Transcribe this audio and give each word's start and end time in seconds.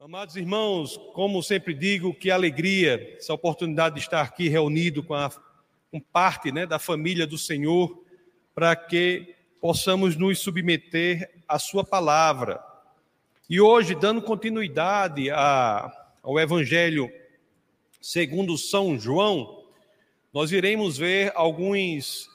Amados 0.00 0.36
irmãos, 0.36 0.96
como 1.12 1.42
sempre 1.42 1.74
digo, 1.74 2.14
que 2.14 2.30
alegria 2.30 3.16
essa 3.18 3.34
oportunidade 3.34 3.96
de 3.96 4.00
estar 4.02 4.20
aqui 4.20 4.48
reunido 4.48 5.02
com, 5.02 5.12
a, 5.12 5.28
com 5.90 5.98
parte 5.98 6.52
né, 6.52 6.64
da 6.64 6.78
família 6.78 7.26
do 7.26 7.36
Senhor, 7.36 8.00
para 8.54 8.76
que 8.76 9.34
possamos 9.60 10.14
nos 10.14 10.38
submeter 10.38 11.42
à 11.48 11.58
Sua 11.58 11.82
palavra. 11.82 12.62
E 13.50 13.60
hoje, 13.60 13.96
dando 13.96 14.22
continuidade 14.22 15.32
a, 15.32 15.92
ao 16.22 16.38
Evangelho 16.38 17.10
segundo 18.00 18.56
São 18.56 18.96
João, 18.96 19.64
nós 20.32 20.52
iremos 20.52 20.96
ver 20.96 21.32
alguns 21.34 22.30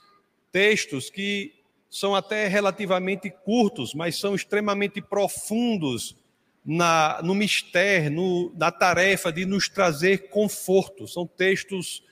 textos 0.52 1.10
que 1.10 1.54
são 1.90 2.14
até 2.14 2.46
relativamente 2.46 3.30
curtos, 3.32 3.94
mas 3.94 4.20
são 4.20 4.36
extremamente 4.36 5.02
profundos 5.02 6.22
na, 6.66 7.22
no 7.24 7.36
mistério, 7.36 8.12
no, 8.12 8.54
na 8.56 8.72
tarefa 8.72 9.32
de 9.32 9.46
nos 9.46 9.68
trazer 9.68 10.30
conforto. 10.30 11.08
São 11.08 11.28
textos 11.28 12.04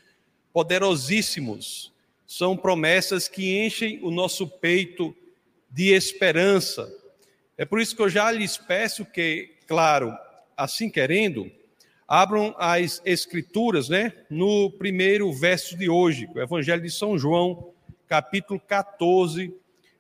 poderosíssimos, 0.52 1.94
são 2.28 2.58
promessas 2.58 3.28
que 3.28 3.66
enchem 3.66 4.00
o 4.04 4.12
nosso 4.12 4.48
peito 4.48 5.16
de 5.70 5.94
esperança. 5.94 6.92
É 7.58 7.66
por 7.66 7.80
isso 7.80 7.96
que 7.96 8.02
eu 8.02 8.10
já 8.10 8.32
lhes 8.32 8.58
peço 8.58 9.06
que, 9.06 9.56
claro, 9.68 10.14
assim 10.58 10.90
querendo, 10.90 11.50
abram 12.08 12.54
as 12.58 13.02
escrituras, 13.06 13.88
né, 13.88 14.14
no 14.30 14.70
primeiro 14.72 15.32
verso 15.32 15.78
de 15.78 15.90
hoje, 15.90 16.30
o 16.36 16.40
Evangelho 16.40 16.82
de 16.82 16.92
São 16.92 17.18
João, 17.18 17.72
capítulo 18.08 18.60
14, 18.60 19.54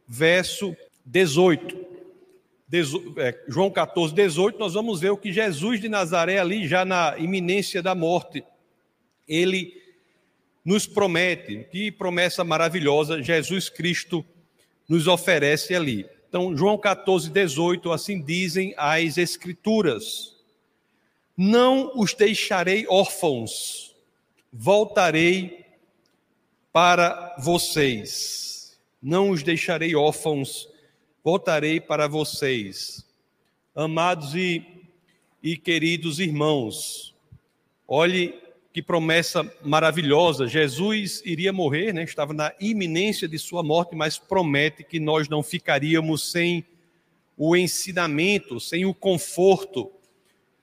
verso 0.06 0.76
18. 1.06 1.91
É, 3.18 3.38
João 3.50 3.70
14, 3.70 4.14
18, 4.14 4.58
nós 4.58 4.74
vamos 4.74 5.02
ver 5.02 5.10
o 5.10 5.18
que 5.18 5.34
Jesus 5.34 5.82
de 5.82 5.90
Nazaré, 5.90 6.40
ali 6.40 6.68
já 6.68 6.86
na 6.86 7.18
iminência 7.18 7.84
da 7.84 7.94
morte, 7.94 8.44
ele 9.28 9.82
nos 10.64 10.88
promete, 10.88 11.68
que 11.72 11.92
promessa 11.92 12.44
maravilhosa 12.44 13.22
Jesus 13.22 13.68
Cristo 13.68 14.26
nos 14.88 15.08
oferece 15.08 15.76
ali. 15.76 16.06
Então, 16.30 16.56
João 16.56 16.78
14, 16.78 17.30
18, 17.30 17.92
assim 17.92 18.22
dizem 18.22 18.74
as 18.78 19.18
Escrituras: 19.18 20.36
Não 21.36 21.92
os 22.00 22.14
deixarei 22.14 22.86
órfãos, 22.88 23.94
voltarei 24.52 25.66
para 26.72 27.36
vocês. 27.38 28.80
Não 29.02 29.32
os 29.32 29.44
deixarei 29.44 29.96
órfãos, 29.96 30.70
voltarei 31.24 31.80
para 31.80 32.08
vocês. 32.08 33.06
Amados 33.76 34.36
e, 34.36 34.64
e 35.42 35.56
queridos 35.56 36.20
irmãos, 36.20 37.16
olhe 37.88 38.40
que 38.74 38.82
promessa 38.82 39.50
maravilhosa. 39.64 40.48
Jesus 40.48 41.22
iria 41.26 41.54
morrer, 41.54 41.94
né? 41.94 42.04
estava 42.04 42.34
na 42.34 42.52
iminência 42.60 43.28
de 43.28 43.38
sua 43.38 43.62
morte, 43.62 43.96
mas 43.96 44.18
promete 44.18 44.84
que 44.84 45.00
nós 45.00 45.30
não 45.30 45.44
ficaríamos 45.44 46.32
sem 46.32 46.66
o 47.38 47.56
ensinamento, 47.56 48.60
sem 48.60 48.86
o 48.86 48.94
conforto, 48.94 49.92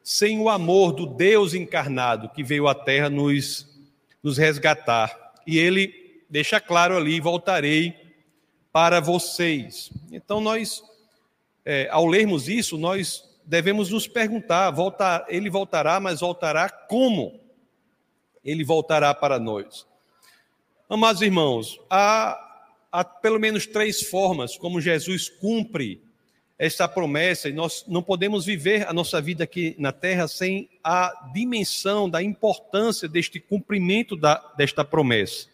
sem 0.03 0.41
o 0.41 0.49
amor 0.49 0.93
do 0.93 1.07
Deus 1.07 1.55
encarnado 1.55 2.31
que 2.31 2.43
veio 2.43 2.67
à 2.67 2.75
terra 2.75 3.11
nos, 3.11 3.69
nos 4.23 4.39
resgatar. 4.39 5.35
E 5.47 5.59
ele 5.59 6.23
deixa 6.29 6.61
claro 6.61 6.97
ali: 6.97 7.21
voltarei 7.21 8.08
para 8.73 9.01
vocês. 9.01 9.91
Então, 10.13 10.41
nós, 10.41 10.83
é, 11.65 11.89
ao 11.91 12.07
lermos 12.07 12.49
isso, 12.49 12.77
nós 12.77 13.25
devemos 13.45 13.91
nos 13.91 14.07
perguntar: 14.07 14.71
voltar, 14.71 15.25
ele 15.29 15.51
voltará, 15.51 15.99
mas 15.99 16.21
voltará 16.21 16.69
como? 16.69 17.41
Ele 18.45 18.65
voltará 18.65 19.15
para 19.15 19.39
nós. 19.39 19.87
Amados 20.89 21.21
irmãos, 21.21 21.79
há, 21.91 22.39
há 22.91 23.05
pelo 23.05 23.39
menos 23.39 23.67
três 23.67 24.03
formas 24.03 24.57
como 24.57 24.81
Jesus 24.81 25.29
cumpre 25.29 26.03
esta 26.59 26.89
promessa, 26.89 27.49
e 27.49 27.53
nós 27.53 27.85
não 27.87 28.03
podemos 28.03 28.45
viver 28.45 28.89
a 28.89 28.93
nossa 28.93 29.21
vida 29.21 29.45
aqui 29.45 29.77
na 29.79 29.93
terra 29.93 30.27
sem 30.27 30.69
a 30.83 31.31
dimensão 31.33 32.11
da 32.11 32.21
importância 32.21 33.09
deste 33.09 33.39
cumprimento 33.39 34.17
da, 34.17 34.43
desta 34.57 34.85
promessa. 34.85 35.47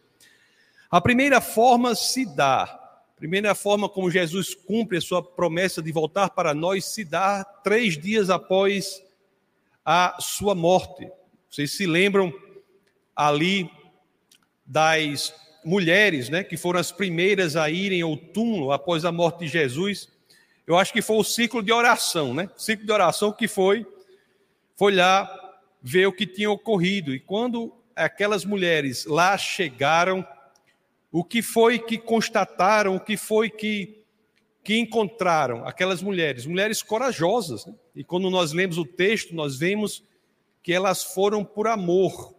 A 0.90 1.00
primeira 1.00 1.42
forma 1.42 1.94
se 1.94 2.24
dá 2.24 2.83
Primeira 3.24 3.54
forma 3.54 3.88
como 3.88 4.10
Jesus 4.10 4.54
cumpre 4.54 4.98
a 4.98 5.00
sua 5.00 5.22
promessa 5.22 5.80
de 5.80 5.90
voltar 5.90 6.28
para 6.28 6.52
nós 6.52 6.84
se 6.84 7.06
dá 7.06 7.42
três 7.42 7.96
dias 7.96 8.28
após 8.28 9.02
a 9.82 10.18
sua 10.20 10.54
morte. 10.54 11.10
Vocês 11.48 11.72
se 11.72 11.86
lembram 11.86 12.30
ali 13.16 13.70
das 14.66 15.34
mulheres, 15.64 16.28
né, 16.28 16.44
que 16.44 16.58
foram 16.58 16.78
as 16.78 16.92
primeiras 16.92 17.56
a 17.56 17.70
irem 17.70 18.02
ao 18.02 18.14
túmulo 18.14 18.72
após 18.72 19.06
a 19.06 19.10
morte 19.10 19.46
de 19.46 19.48
Jesus. 19.48 20.06
Eu 20.66 20.76
acho 20.76 20.92
que 20.92 21.00
foi 21.00 21.16
o 21.16 21.24
ciclo 21.24 21.62
de 21.62 21.72
oração, 21.72 22.34
né? 22.34 22.50
Ciclo 22.58 22.84
de 22.84 22.92
oração 22.92 23.32
que 23.32 23.48
foi 23.48 23.86
foi 24.76 24.94
lá 24.94 25.34
ver 25.82 26.04
o 26.04 26.12
que 26.12 26.26
tinha 26.26 26.50
ocorrido. 26.50 27.14
E 27.14 27.20
quando 27.20 27.74
aquelas 27.96 28.44
mulheres 28.44 29.06
lá 29.06 29.38
chegaram, 29.38 30.26
o 31.14 31.22
que 31.22 31.42
foi 31.42 31.78
que 31.78 31.96
constataram, 31.96 32.96
o 32.96 33.00
que 33.00 33.16
foi 33.16 33.48
que, 33.48 34.02
que 34.64 34.76
encontraram 34.76 35.64
aquelas 35.64 36.02
mulheres, 36.02 36.44
mulheres 36.44 36.82
corajosas. 36.82 37.64
Né? 37.66 37.74
E 37.94 38.02
quando 38.02 38.28
nós 38.28 38.50
lemos 38.50 38.78
o 38.78 38.84
texto, 38.84 39.32
nós 39.32 39.56
vemos 39.56 40.02
que 40.60 40.72
elas 40.72 41.04
foram 41.04 41.44
por 41.44 41.68
amor. 41.68 42.34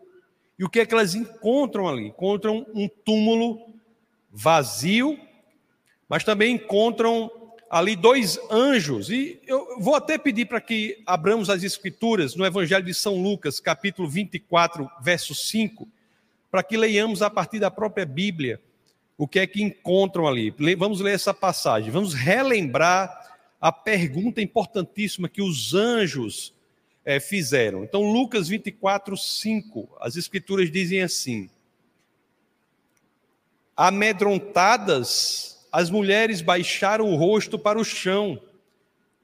E 0.59 0.65
o 0.65 0.69
que 0.69 0.81
é 0.81 0.85
que 0.85 0.93
elas 0.93 1.15
encontram 1.15 1.87
ali? 1.87 2.07
Encontram 2.07 2.67
um 2.75 2.89
túmulo 2.89 3.65
vazio, 4.29 5.17
mas 6.09 6.25
também 6.25 6.55
encontram 6.55 7.31
ali 7.69 7.95
dois 7.95 8.37
anjos. 8.51 9.09
E 9.09 9.39
eu 9.47 9.79
vou 9.79 9.95
até 9.95 10.17
pedir 10.17 10.47
para 10.47 10.59
que 10.59 11.01
abramos 11.05 11.49
as 11.49 11.63
escrituras 11.63 12.35
no 12.35 12.45
Evangelho 12.45 12.83
de 12.83 12.93
São 12.93 13.23
Lucas, 13.23 13.61
capítulo 13.61 14.09
24, 14.09 14.91
verso 15.01 15.33
5, 15.33 15.87
para 16.51 16.61
que 16.61 16.75
leiamos 16.75 17.21
a 17.21 17.29
partir 17.29 17.59
da 17.59 17.71
própria 17.71 18.05
Bíblia 18.05 18.59
o 19.17 19.27
que 19.27 19.39
é 19.39 19.47
que 19.47 19.61
encontram 19.61 20.27
ali. 20.27 20.53
Vamos 20.77 20.99
ler 20.99 21.13
essa 21.13 21.33
passagem, 21.33 21.91
vamos 21.91 22.13
relembrar 22.13 23.25
a 23.59 23.71
pergunta 23.71 24.41
importantíssima 24.41 25.29
que 25.29 25.41
os 25.41 25.73
anjos 25.73 26.53
é, 27.03 27.19
fizeram. 27.19 27.83
Então, 27.83 28.01
Lucas 28.01 28.47
24, 28.47 29.15
5, 29.15 29.97
as 29.99 30.15
escrituras 30.15 30.71
dizem 30.71 31.01
assim: 31.01 31.49
Amedrontadas, 33.75 35.67
as 35.71 35.89
mulheres 35.89 36.41
baixaram 36.41 37.09
o 37.11 37.15
rosto 37.15 37.57
para 37.59 37.79
o 37.79 37.83
chão, 37.83 38.41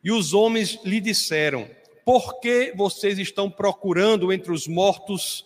e 0.03 0.12
os 0.12 0.34
homens 0.34 0.79
lhe 0.85 1.02
disseram: 1.02 1.69
Por 2.06 2.40
que 2.40 2.73
vocês 2.75 3.19
estão 3.19 3.50
procurando 3.50 4.31
entre 4.31 4.52
os 4.52 4.68
mortos 4.68 5.46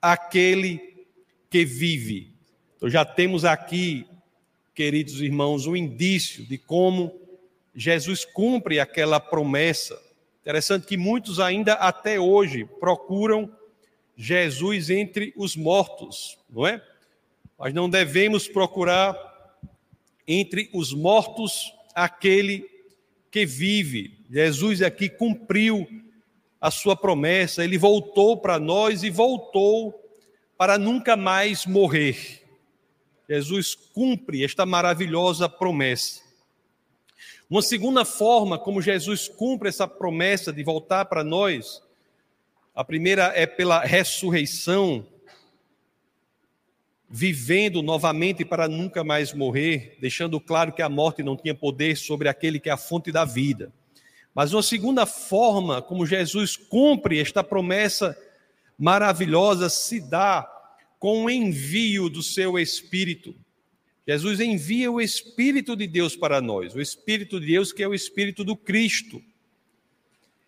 aquele 0.00 1.06
que 1.50 1.64
vive? 1.64 2.35
Então 2.86 2.92
já 2.92 3.04
temos 3.04 3.44
aqui, 3.44 4.06
queridos 4.72 5.20
irmãos, 5.20 5.66
um 5.66 5.74
indício 5.74 6.44
de 6.44 6.56
como 6.56 7.20
Jesus 7.74 8.24
cumpre 8.24 8.78
aquela 8.78 9.18
promessa. 9.18 10.00
Interessante 10.40 10.86
que 10.86 10.96
muitos 10.96 11.40
ainda 11.40 11.72
até 11.72 12.20
hoje 12.20 12.64
procuram 12.78 13.50
Jesus 14.16 14.88
entre 14.88 15.32
os 15.36 15.56
mortos, 15.56 16.38
não 16.48 16.64
é? 16.64 16.80
Mas 17.58 17.74
não 17.74 17.90
devemos 17.90 18.46
procurar 18.46 19.16
entre 20.24 20.70
os 20.72 20.94
mortos 20.94 21.74
aquele 21.92 22.70
que 23.32 23.44
vive. 23.44 24.16
Jesus 24.30 24.80
aqui 24.80 25.08
cumpriu 25.08 25.88
a 26.60 26.70
sua 26.70 26.94
promessa, 26.94 27.64
ele 27.64 27.78
voltou 27.78 28.36
para 28.36 28.60
nós 28.60 29.02
e 29.02 29.10
voltou 29.10 29.92
para 30.56 30.78
nunca 30.78 31.16
mais 31.16 31.66
morrer. 31.66 32.45
Jesus 33.28 33.74
cumpre 33.74 34.44
esta 34.44 34.64
maravilhosa 34.64 35.48
promessa. 35.48 36.22
Uma 37.50 37.60
segunda 37.60 38.04
forma 38.04 38.58
como 38.58 38.80
Jesus 38.80 39.28
cumpre 39.28 39.68
essa 39.68 39.86
promessa 39.86 40.52
de 40.52 40.62
voltar 40.62 41.06
para 41.06 41.24
nós, 41.24 41.82
a 42.74 42.84
primeira 42.84 43.32
é 43.34 43.46
pela 43.46 43.80
ressurreição, 43.80 45.06
vivendo 47.08 47.82
novamente 47.82 48.44
para 48.44 48.68
nunca 48.68 49.02
mais 49.02 49.32
morrer, 49.32 49.96
deixando 50.00 50.40
claro 50.40 50.72
que 50.72 50.82
a 50.82 50.88
morte 50.88 51.22
não 51.22 51.36
tinha 51.36 51.54
poder 51.54 51.96
sobre 51.96 52.28
aquele 52.28 52.60
que 52.60 52.68
é 52.68 52.72
a 52.72 52.76
fonte 52.76 53.10
da 53.10 53.24
vida. 53.24 53.72
Mas 54.34 54.52
uma 54.52 54.62
segunda 54.62 55.06
forma 55.06 55.80
como 55.80 56.06
Jesus 56.06 56.56
cumpre 56.56 57.20
esta 57.20 57.42
promessa 57.42 58.16
maravilhosa 58.78 59.68
se 59.68 60.00
dá 60.00 60.55
com 60.98 61.24
o 61.24 61.30
envio 61.30 62.08
do 62.08 62.22
seu 62.22 62.58
Espírito. 62.58 63.34
Jesus 64.06 64.40
envia 64.40 64.90
o 64.90 65.00
Espírito 65.00 65.76
de 65.76 65.86
Deus 65.86 66.14
para 66.16 66.40
nós, 66.40 66.74
o 66.74 66.80
Espírito 66.80 67.40
de 67.40 67.46
Deus 67.46 67.72
que 67.72 67.82
é 67.82 67.88
o 67.88 67.94
Espírito 67.94 68.44
do 68.44 68.56
Cristo. 68.56 69.22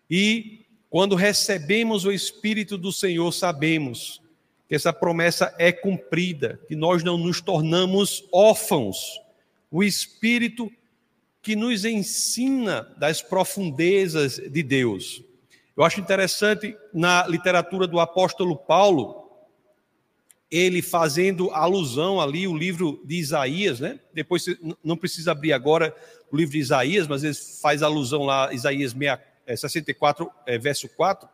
E 0.09 0.65
Quando 0.89 1.15
recebemos 1.15 2.03
o 2.03 2.11
Espírito 2.11 2.75
do 2.75 2.91
Senhor, 2.91 3.31
sabemos 3.31 4.19
que 4.67 4.73
essa 4.73 4.91
promessa 4.91 5.53
é 5.59 5.71
cumprida, 5.71 6.59
que 6.67 6.75
nós 6.75 7.03
não 7.03 7.17
nos 7.17 7.41
tornamos 7.41 8.27
órfãos. 8.31 8.97
O 9.71 9.83
Espírito 9.83 10.71
que 11.43 11.55
nos 11.55 11.85
ensina 11.85 12.91
das 12.97 13.21
profundezas 13.21 14.37
de 14.37 14.63
Deus. 14.63 15.23
Eu 15.77 15.83
acho 15.83 15.99
interessante 15.99 16.75
na 16.91 17.25
literatura 17.27 17.85
do 17.85 17.99
apóstolo 17.99 18.57
Paulo, 18.57 19.28
ele 20.51 20.81
fazendo 20.81 21.51
alusão 21.51 22.19
ali 22.19 22.47
o 22.47 22.57
livro 22.57 23.01
de 23.05 23.15
Isaías, 23.15 23.79
né? 23.79 23.99
Depois 24.13 24.45
não 24.83 24.97
precisa 24.97 25.31
abrir 25.31 25.53
agora 25.53 25.95
o 26.31 26.35
livro 26.35 26.53
de 26.53 26.59
Isaías, 26.59 27.07
mas 27.07 27.23
ele 27.23 27.33
faz 27.33 27.83
alusão 27.83 28.23
lá 28.23 28.51
Isaías 28.53 28.95
64, 29.47 30.29
é, 30.45 30.55
é, 30.55 30.57
verso 30.57 30.89
4. 30.89 31.29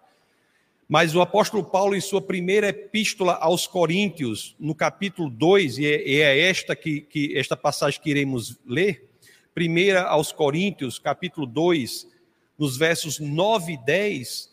Mas 0.87 1.15
o 1.15 1.21
apóstolo 1.21 1.63
Paulo, 1.63 1.95
em 1.95 2.01
sua 2.01 2.21
primeira 2.21 2.67
epístola 2.69 3.33
aos 3.35 3.65
Coríntios, 3.65 4.55
no 4.59 4.75
capítulo 4.75 5.29
2, 5.29 5.79
e 5.79 5.85
é, 5.85 6.11
é 6.11 6.39
esta 6.41 6.75
que, 6.75 7.01
que 7.01 7.35
esta 7.37 7.57
passagem 7.57 7.99
que 7.99 8.09
iremos 8.09 8.57
ler, 8.65 9.09
primeira 9.53 10.03
aos 10.03 10.31
Coríntios, 10.31 10.99
capítulo 10.99 11.47
2, 11.47 12.07
nos 12.57 12.77
versos 12.77 13.19
9 13.19 13.73
e 13.73 13.77
10, 13.77 14.51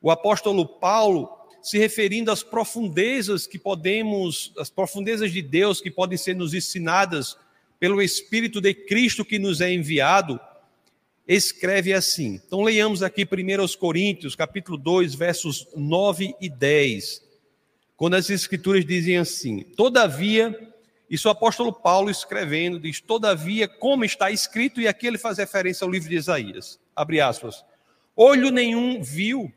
o 0.00 0.10
apóstolo 0.10 0.66
Paulo, 0.66 1.37
se 1.68 1.76
referindo 1.76 2.30
às 2.30 2.42
profundezas 2.42 3.46
que 3.46 3.58
podemos, 3.58 4.52
as 4.58 4.70
profundezas 4.70 5.30
de 5.30 5.42
Deus 5.42 5.80
que 5.80 5.90
podem 5.90 6.16
ser 6.16 6.34
nos 6.34 6.54
ensinadas 6.54 7.36
pelo 7.78 8.00
Espírito 8.00 8.58
de 8.60 8.72
Cristo 8.72 9.22
que 9.24 9.38
nos 9.38 9.60
é 9.60 9.70
enviado, 9.70 10.40
escreve 11.26 11.92
assim. 11.92 12.40
Então 12.46 12.62
leiamos 12.62 13.02
aqui 13.02 13.26
primeiro 13.26 13.60
aos 13.60 13.76
Coríntios, 13.76 14.34
capítulo 14.34 14.78
2, 14.78 15.14
versos 15.14 15.68
9 15.76 16.34
e 16.40 16.48
10. 16.48 17.22
Quando 17.98 18.14
as 18.14 18.30
escrituras 18.30 18.86
dizem 18.86 19.18
assim: 19.18 19.62
Todavia, 19.62 20.58
isso 21.10 21.28
o 21.28 21.30
apóstolo 21.30 21.70
Paulo 21.70 22.10
escrevendo 22.10 22.80
diz: 22.80 22.98
Todavia, 22.98 23.68
como 23.68 24.06
está 24.06 24.30
escrito, 24.30 24.80
e 24.80 24.88
aqui 24.88 25.06
ele 25.06 25.18
faz 25.18 25.36
referência 25.36 25.84
ao 25.84 25.90
livro 25.90 26.08
de 26.08 26.16
Isaías. 26.16 26.80
Abre 26.96 27.20
aspas. 27.20 27.62
Olho 28.16 28.50
nenhum 28.50 29.02
viu, 29.02 29.52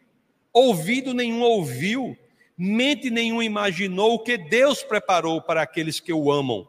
ouvido 0.54 1.14
nenhum 1.14 1.42
ouviu, 1.42 2.18
mente 2.58 3.10
nenhum 3.10 3.42
imaginou 3.42 4.16
o 4.16 4.20
que 4.20 4.38
Deus 4.38 4.84
preparou 4.84 5.42
para 5.42 5.62
aqueles 5.62 6.00
que 6.00 6.14
o 6.14 6.32
amam. 6.32 6.68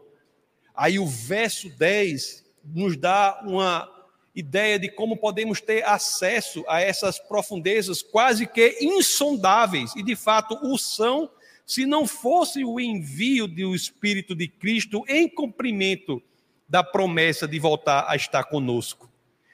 Aí 0.74 0.98
o 0.98 1.06
verso 1.06 1.68
10 1.76 2.44
nos 2.64 2.96
dá 2.96 3.40
uma 3.44 3.88
ideia 4.34 4.78
de 4.78 4.88
como 4.88 5.16
podemos 5.16 5.60
ter 5.60 5.84
acesso 5.84 6.64
a 6.66 6.80
essas 6.80 7.18
profundezas 7.18 8.02
quase 8.02 8.46
que 8.46 8.78
insondáveis, 8.80 9.94
e 9.94 10.02
de 10.02 10.16
fato 10.16 10.58
o 10.62 10.78
são, 10.78 11.30
se 11.66 11.84
não 11.84 12.06
fosse 12.06 12.64
o 12.64 12.80
envio 12.80 13.46
do 13.46 13.74
Espírito 13.74 14.34
de 14.34 14.48
Cristo 14.48 15.04
em 15.06 15.28
cumprimento 15.28 16.22
da 16.68 16.82
promessa 16.82 17.46
de 17.46 17.58
voltar 17.58 18.06
a 18.08 18.16
estar 18.16 18.44
conosco. 18.44 19.11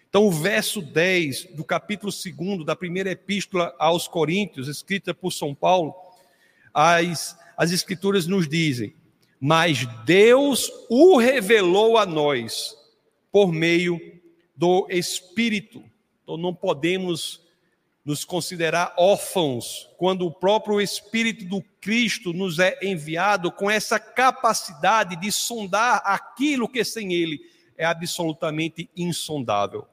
Então, 0.08 0.26
o 0.26 0.30
verso 0.30 0.80
10 0.80 1.48
do 1.54 1.62
capítulo 1.62 2.10
2 2.10 2.64
da 2.64 2.74
primeira 2.74 3.10
epístola 3.10 3.74
aos 3.78 4.08
Coríntios, 4.08 4.66
escrita 4.66 5.12
por 5.12 5.32
São 5.32 5.54
Paulo, 5.54 5.94
as, 6.72 7.38
as 7.56 7.72
Escrituras 7.72 8.26
nos 8.26 8.48
dizem: 8.48 8.94
Mas 9.38 9.84
Deus 10.06 10.72
o 10.88 11.18
revelou 11.18 11.98
a 11.98 12.06
nós 12.06 12.74
por 13.30 13.52
meio 13.52 14.00
do 14.56 14.86
Espírito. 14.88 15.84
Então 16.22 16.38
não 16.38 16.54
podemos 16.54 17.42
nos 18.02 18.24
considerar 18.24 18.94
órfãos 18.96 19.90
quando 19.98 20.24
o 20.24 20.32
próprio 20.32 20.80
Espírito 20.80 21.44
do 21.44 21.62
Cristo 21.82 22.32
nos 22.32 22.58
é 22.58 22.78
enviado 22.82 23.52
com 23.52 23.70
essa 23.70 24.00
capacidade 24.00 25.16
de 25.16 25.30
sondar 25.30 26.00
aquilo 26.02 26.66
que 26.66 26.82
sem 26.82 27.12
Ele 27.12 27.38
é 27.76 27.84
absolutamente 27.84 28.88
insondável. 28.96 29.86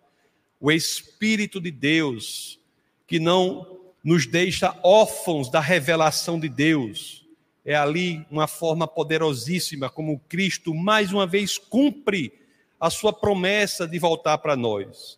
O 0.59 0.71
Espírito 0.71 1.59
de 1.59 1.71
Deus 1.71 2.59
que 3.07 3.19
não 3.19 3.79
nos 4.03 4.25
deixa 4.25 4.77
órfãos 4.83 5.49
da 5.49 5.59
revelação 5.59 6.39
de 6.39 6.49
Deus. 6.49 7.25
É 7.65 7.75
ali 7.75 8.25
uma 8.29 8.47
forma 8.47 8.87
poderosíssima 8.87 9.89
como 9.89 10.19
Cristo 10.29 10.73
mais 10.73 11.11
uma 11.11 11.25
vez 11.25 11.57
cumpre 11.57 12.31
a 12.79 12.89
sua 12.89 13.11
promessa 13.11 13.87
de 13.87 13.97
voltar 13.97 14.37
para 14.37 14.55
nós. 14.55 15.17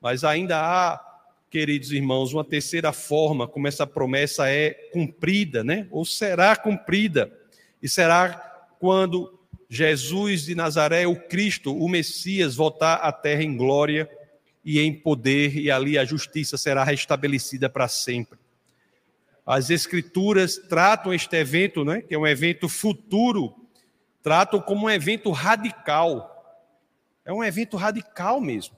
Mas 0.00 0.24
ainda 0.24 0.60
há, 0.60 1.00
queridos 1.50 1.90
irmãos, 1.90 2.34
uma 2.34 2.44
terceira 2.44 2.92
forma 2.92 3.48
como 3.48 3.66
essa 3.66 3.86
promessa 3.86 4.50
é 4.50 4.70
cumprida, 4.92 5.64
né? 5.64 5.88
Ou 5.90 6.04
será 6.04 6.54
cumprida. 6.54 7.32
E 7.82 7.88
será 7.88 8.34
quando 8.78 9.38
Jesus 9.70 10.44
de 10.44 10.54
Nazaré, 10.54 11.06
o 11.06 11.16
Cristo, 11.16 11.74
o 11.74 11.88
Messias, 11.88 12.54
voltar 12.54 12.96
à 12.96 13.10
terra 13.10 13.42
em 13.42 13.56
glória 13.56 14.08
e 14.70 14.80
em 14.80 14.92
poder, 14.92 15.56
e 15.56 15.70
ali 15.70 15.96
a 15.96 16.04
justiça 16.04 16.58
será 16.58 16.84
restabelecida 16.84 17.70
para 17.70 17.88
sempre. 17.88 18.38
As 19.46 19.70
Escrituras 19.70 20.58
tratam 20.58 21.14
este 21.14 21.34
evento, 21.36 21.86
né, 21.86 22.02
que 22.02 22.14
é 22.14 22.18
um 22.18 22.26
evento 22.26 22.68
futuro, 22.68 23.56
tratam 24.22 24.60
como 24.60 24.84
um 24.84 24.90
evento 24.90 25.30
radical. 25.30 26.62
É 27.24 27.32
um 27.32 27.42
evento 27.42 27.78
radical 27.78 28.42
mesmo. 28.42 28.76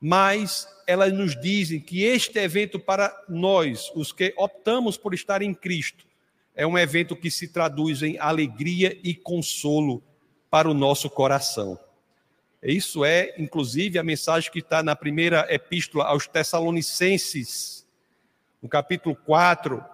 Mas 0.00 0.68
elas 0.86 1.12
nos 1.12 1.34
dizem 1.40 1.80
que 1.80 2.04
este 2.04 2.38
evento, 2.38 2.78
para 2.78 3.12
nós, 3.28 3.90
os 3.96 4.12
que 4.12 4.32
optamos 4.36 4.96
por 4.96 5.14
estar 5.14 5.42
em 5.42 5.52
Cristo, 5.52 6.06
é 6.54 6.64
um 6.64 6.78
evento 6.78 7.16
que 7.16 7.28
se 7.28 7.48
traduz 7.48 8.04
em 8.04 8.16
alegria 8.20 8.96
e 9.02 9.16
consolo 9.16 10.00
para 10.48 10.70
o 10.70 10.74
nosso 10.74 11.10
coração. 11.10 11.76
Isso 12.62 13.04
é, 13.04 13.34
inclusive, 13.38 13.98
a 13.98 14.02
mensagem 14.02 14.50
que 14.50 14.58
está 14.58 14.82
na 14.82 14.96
primeira 14.96 15.46
epístola 15.48 16.04
aos 16.04 16.26
Tessalonicenses, 16.26 17.86
no 18.60 18.68
capítulo 18.68 19.14
4, 19.14 19.84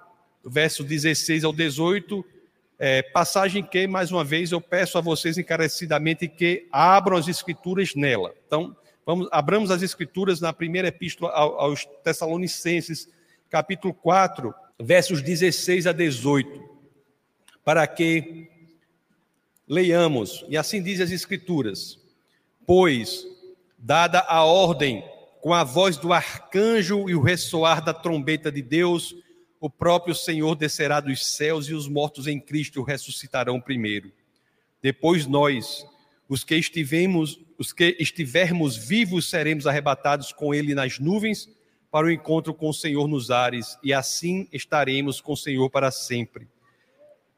verso 0.44 0.82
16 0.82 1.44
ao 1.44 1.52
18, 1.52 2.25
é, 2.78 3.02
passagem 3.02 3.62
que, 3.62 3.87
mais 3.87 4.11
uma 4.11 4.25
vez, 4.25 4.50
eu 4.50 4.61
peço 4.61 4.96
a 4.96 5.00
vocês 5.00 5.37
encarecidamente 5.37 6.26
que 6.26 6.66
abram 6.72 7.16
as 7.19 7.28
escrituras 7.28 7.94
nela. 7.94 8.34
Então, 8.46 8.75
vamos, 9.05 9.28
abramos 9.31 9.70
as 9.70 9.82
escrituras 9.82 10.40
na 10.40 10.52
primeira 10.52 10.88
epístola 10.88 11.31
aos 11.32 11.84
Tessalonicenses, 12.02 13.08
capítulo 13.50 13.93
4, 13.93 14.55
versos 14.81 15.20
16 15.20 15.86
a 15.86 15.93
18, 15.93 16.67
para 17.62 17.86
que 17.86 18.48
leiamos, 19.69 20.44
e 20.48 20.56
assim 20.56 20.82
diz 20.82 21.00
as 21.00 21.10
escrituras: 21.10 21.98
Pois, 22.66 23.26
dada 23.78 24.20
a 24.20 24.42
ordem, 24.44 25.04
com 25.40 25.52
a 25.52 25.62
voz 25.62 25.98
do 25.98 26.12
arcanjo 26.12 27.08
e 27.08 27.14
o 27.14 27.20
ressoar 27.20 27.84
da 27.84 27.92
trombeta 27.92 28.50
de 28.50 28.62
Deus, 28.62 29.14
o 29.60 29.68
próprio 29.68 30.14
Senhor 30.14 30.54
descerá 30.54 31.00
dos 31.00 31.26
céus 31.34 31.68
e 31.68 31.74
os 31.74 31.86
mortos 31.86 32.26
em 32.26 32.40
Cristo 32.40 32.82
ressuscitarão 32.82 33.60
primeiro. 33.60 34.10
Depois 34.80 35.26
nós, 35.26 35.86
os 36.28 36.44
que 36.44 36.54
estivemos, 36.54 37.38
os 37.58 37.72
que 37.72 37.96
estivermos 37.98 38.76
vivos, 38.76 39.28
seremos 39.28 39.66
arrebatados 39.66 40.32
com 40.32 40.54
ele 40.54 40.74
nas 40.74 40.98
nuvens 40.98 41.48
para 41.90 42.06
o 42.06 42.10
encontro 42.10 42.52
com 42.52 42.70
o 42.70 42.74
Senhor 42.74 43.06
nos 43.06 43.30
ares, 43.30 43.78
e 43.82 43.92
assim 43.92 44.48
estaremos 44.52 45.20
com 45.20 45.32
o 45.32 45.36
Senhor 45.36 45.70
para 45.70 45.90
sempre. 45.90 46.48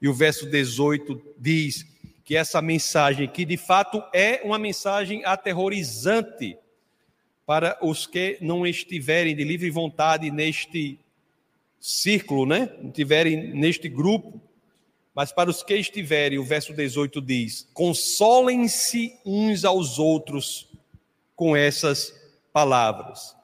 E 0.00 0.08
o 0.08 0.14
verso 0.14 0.48
18 0.48 1.34
diz 1.38 1.84
que 2.26 2.36
essa 2.36 2.60
mensagem, 2.60 3.28
que 3.28 3.44
de 3.44 3.56
fato 3.56 4.02
é 4.12 4.40
uma 4.42 4.58
mensagem 4.58 5.24
aterrorizante 5.24 6.58
para 7.46 7.78
os 7.80 8.04
que 8.04 8.36
não 8.40 8.66
estiverem 8.66 9.36
de 9.36 9.44
livre 9.44 9.70
vontade 9.70 10.28
neste 10.32 10.98
círculo, 11.78 12.44
né? 12.44 12.68
Não 12.82 12.88
estiverem 12.88 13.54
neste 13.54 13.88
grupo. 13.88 14.40
Mas 15.14 15.30
para 15.30 15.48
os 15.48 15.62
que 15.62 15.76
estiverem, 15.76 16.36
o 16.36 16.44
verso 16.44 16.74
18 16.74 17.20
diz: 17.20 17.68
consolem-se 17.72 19.16
uns 19.24 19.64
aos 19.64 20.00
outros 20.00 20.68
com 21.36 21.56
essas 21.56 22.12
palavras. 22.52 23.36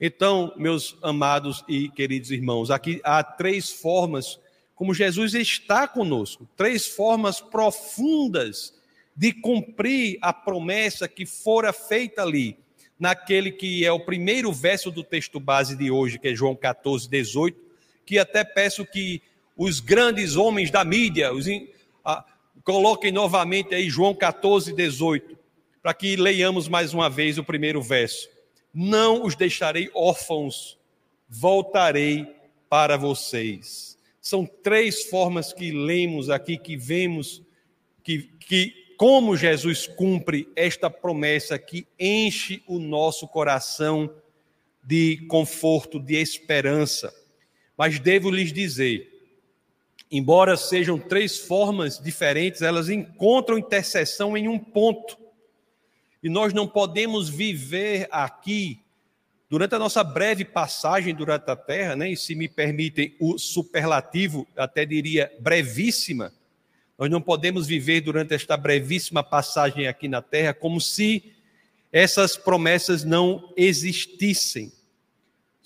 Então, 0.00 0.54
meus 0.56 0.96
amados 1.02 1.62
e 1.68 1.90
queridos 1.90 2.30
irmãos, 2.30 2.70
aqui 2.70 3.02
há 3.04 3.22
três 3.22 3.70
formas 3.70 4.40
como 4.80 4.94
Jesus 4.94 5.34
está 5.34 5.86
conosco, 5.86 6.48
três 6.56 6.86
formas 6.86 7.38
profundas 7.38 8.72
de 9.14 9.30
cumprir 9.30 10.16
a 10.22 10.32
promessa 10.32 11.06
que 11.06 11.26
fora 11.26 11.70
feita 11.70 12.22
ali, 12.22 12.56
naquele 12.98 13.52
que 13.52 13.84
é 13.84 13.92
o 13.92 14.00
primeiro 14.00 14.50
verso 14.50 14.90
do 14.90 15.04
texto 15.04 15.38
base 15.38 15.76
de 15.76 15.90
hoje, 15.90 16.18
que 16.18 16.28
é 16.28 16.34
João 16.34 16.56
14, 16.56 17.06
18, 17.10 17.60
que 18.06 18.18
até 18.18 18.42
peço 18.42 18.86
que 18.86 19.20
os 19.54 19.80
grandes 19.80 20.36
homens 20.36 20.70
da 20.70 20.82
mídia 20.82 21.30
os, 21.30 21.44
coloquem 22.64 23.12
novamente 23.12 23.74
aí 23.74 23.90
João 23.90 24.14
14, 24.14 24.72
18, 24.72 25.36
para 25.82 25.92
que 25.92 26.16
leiamos 26.16 26.68
mais 26.68 26.94
uma 26.94 27.10
vez 27.10 27.36
o 27.36 27.44
primeiro 27.44 27.82
verso. 27.82 28.30
Não 28.72 29.26
os 29.26 29.36
deixarei 29.36 29.90
órfãos, 29.94 30.78
voltarei 31.28 32.34
para 32.70 32.96
vocês. 32.96 33.89
São 34.20 34.44
três 34.44 35.04
formas 35.04 35.52
que 35.52 35.70
lemos 35.70 36.28
aqui, 36.28 36.58
que 36.58 36.76
vemos 36.76 37.42
que, 38.02 38.22
que 38.40 38.94
como 38.96 39.36
Jesus 39.36 39.86
cumpre 39.86 40.48
esta 40.54 40.90
promessa 40.90 41.58
que 41.58 41.86
enche 41.98 42.62
o 42.66 42.78
nosso 42.78 43.26
coração 43.26 44.12
de 44.82 45.18
conforto, 45.28 45.98
de 45.98 46.16
esperança. 46.16 47.14
Mas 47.78 47.98
devo 47.98 48.30
lhes 48.30 48.52
dizer, 48.52 49.08
embora 50.10 50.56
sejam 50.56 50.98
três 50.98 51.38
formas 51.38 51.98
diferentes, 51.98 52.60
elas 52.60 52.90
encontram 52.90 53.56
interseção 53.56 54.36
em 54.36 54.48
um 54.48 54.58
ponto. 54.58 55.16
E 56.22 56.28
nós 56.28 56.52
não 56.52 56.68
podemos 56.68 57.28
viver 57.30 58.06
aqui 58.10 58.82
Durante 59.50 59.74
a 59.74 59.80
nossa 59.80 60.04
breve 60.04 60.44
passagem 60.44 61.12
durante 61.12 61.50
a 61.50 61.56
Terra, 61.56 61.96
né, 61.96 62.12
e 62.12 62.16
se 62.16 62.36
me 62.36 62.48
permitem 62.48 63.16
o 63.18 63.36
superlativo, 63.36 64.46
até 64.56 64.86
diria 64.86 65.32
brevíssima, 65.40 66.32
nós 66.96 67.10
não 67.10 67.20
podemos 67.20 67.66
viver 67.66 68.00
durante 68.00 68.32
esta 68.32 68.56
brevíssima 68.56 69.24
passagem 69.24 69.88
aqui 69.88 70.06
na 70.06 70.22
Terra 70.22 70.54
como 70.54 70.80
se 70.80 71.32
essas 71.90 72.36
promessas 72.36 73.02
não 73.02 73.52
existissem, 73.56 74.72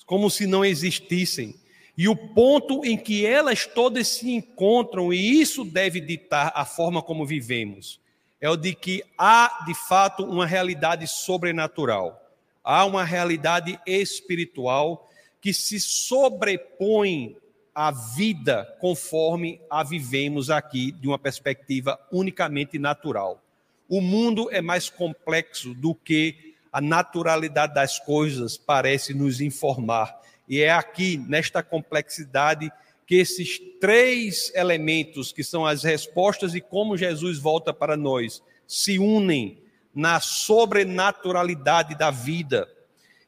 como 0.06 0.30
se 0.30 0.46
não 0.46 0.64
existissem. 0.64 1.54
E 1.94 2.08
o 2.08 2.16
ponto 2.16 2.86
em 2.86 2.96
que 2.96 3.26
elas 3.26 3.66
todas 3.66 4.08
se 4.08 4.30
encontram, 4.30 5.12
e 5.12 5.42
isso 5.42 5.62
deve 5.62 6.00
ditar 6.00 6.50
a 6.54 6.64
forma 6.64 7.02
como 7.02 7.26
vivemos, 7.26 8.00
é 8.40 8.48
o 8.48 8.56
de 8.56 8.74
que 8.74 9.04
há, 9.18 9.62
de 9.66 9.74
fato, 9.74 10.24
uma 10.24 10.46
realidade 10.46 11.06
sobrenatural 11.06 12.23
há 12.64 12.85
uma 12.87 13.04
realidade 13.04 13.78
espiritual 13.87 15.11
que 15.40 15.52
se 15.52 15.78
sobrepõe 15.78 17.37
à 17.75 17.90
vida 17.90 18.64
conforme 18.80 19.61
a 19.68 19.83
vivemos 19.83 20.49
aqui, 20.49 20.90
de 20.92 21.06
uma 21.06 21.18
perspectiva 21.18 22.00
unicamente 22.11 22.78
natural. 22.78 23.42
O 23.88 24.00
mundo 24.00 24.49
é 24.50 24.62
mais 24.62 24.88
complexo 24.88 25.75
do 25.75 25.94
que 25.94 26.54
a 26.73 26.80
naturalidade 26.80 27.75
das 27.75 27.99
coisas 27.99 28.56
parece 28.56 29.12
nos 29.12 29.40
informar. 29.40 30.18
E 30.49 30.61
é 30.61 30.73
aqui, 30.73 31.18
nesta 31.18 31.62
complexidade, 31.62 32.73
que 33.06 33.16
esses 33.16 33.61
três 33.80 34.50
elementos, 34.54 35.33
que 35.33 35.44
são 35.44 35.66
as 35.66 35.83
respostas 35.83 36.54
e 36.54 36.61
como 36.61 36.97
Jesus 36.97 37.38
volta 37.38 37.73
para 37.73 37.97
nós, 37.97 38.42
se 38.66 38.99
unem 38.99 39.59
na 39.94 40.20
sobrenaturalidade 40.20 41.94
da 41.96 42.10
vida. 42.10 42.68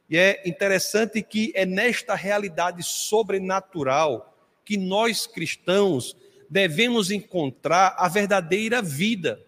E 0.08 0.16
é 0.16 0.42
interessante 0.46 1.23
que 1.23 1.52
é 1.54 1.64
nesta 1.64 2.14
realidade 2.14 2.82
sobrenatural 2.82 4.35
que 4.64 4.76
nós 4.76 5.26
cristãos 5.26 6.16
devemos 6.49 7.11
encontrar 7.11 7.94
a 7.99 8.08
verdadeira 8.08 8.80
vida. 8.80 9.40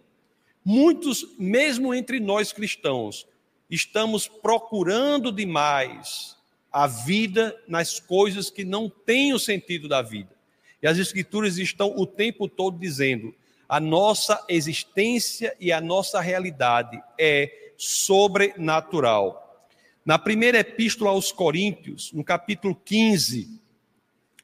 Muitos, 0.65 1.27
mesmo 1.39 1.95
entre 1.95 2.21
nós 2.21 2.53
cristãos, 2.53 3.27
estamos 3.71 4.29
procurando 4.29 5.33
demais 5.33 6.37
a 6.73 6.87
vida 6.87 7.57
nas 7.67 7.99
coisas 7.99 8.51
que 8.51 8.65
não 8.65 8.89
têm 8.89 9.33
o 9.33 9.39
sentido 9.39 9.89
da 9.89 10.03
vida. 10.03 10.37
E 10.83 10.87
as 10.87 10.99
Escrituras 10.99 11.59
estão 11.59 11.93
o 11.97 12.07
tempo 12.07 12.49
todo 12.49 12.79
dizendo: 12.79 13.35
a 13.69 13.79
nossa 13.79 14.43
existência 14.49 15.55
e 15.61 15.71
a 15.71 15.81
nossa 15.81 16.21
realidade 16.21 17.03
é 17.19 17.73
sobrenatural. 17.77 19.67
Na 20.05 20.19
primeira 20.19 20.61
epístola 20.61 21.11
aos 21.11 21.31
Coríntios, 21.31 22.11
no 22.13 22.25
capítulo 22.25 22.75
15, 22.75 23.61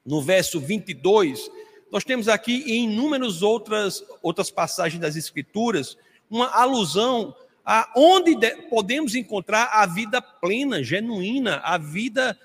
no 0.05 0.21
verso 0.21 0.61
22, 0.61 1.51
nós 1.91 2.05
temos 2.05 2.29
aqui 2.29 2.65
em 2.67 2.85
inúmeras 2.85 3.41
outras, 3.41 4.05
outras 4.23 4.51
passagens 4.51 5.01
das 5.01 5.17
Escrituras 5.17 5.97
uma 6.29 6.49
alusão 6.49 7.35
a 7.65 7.91
onde 7.97 8.37
podemos 8.69 9.15
encontrar 9.15 9.71
a 9.73 9.87
vida 9.87 10.21
plena, 10.21 10.83
genuína, 10.83 11.63
a 11.65 11.79
vida 11.79 12.39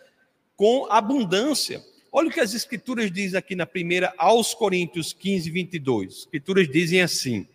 com 0.56 0.88
abundância. 0.90 1.84
Olha 2.12 2.28
o 2.28 2.32
que 2.32 2.40
as 2.40 2.54
Escrituras 2.54 3.12
dizem 3.12 3.38
aqui 3.38 3.56
na 3.56 3.66
primeira, 3.66 4.14
aos 4.18 4.54
Coríntios 4.54 5.14
15, 5.14 5.50
22. 5.52 6.08
As 6.08 6.20
Escrituras 6.20 6.68
dizem 6.68 7.02
assim: 7.02 7.48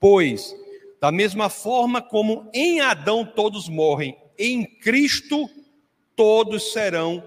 Pois, 0.00 0.54
da 1.00 1.12
mesma 1.12 1.48
forma 1.48 2.02
como 2.02 2.48
em 2.52 2.80
Adão 2.80 3.24
todos 3.24 3.68
morrem, 3.68 4.16
em 4.36 4.64
Cristo 4.64 5.48
todos 6.16 6.72
serão 6.72 7.22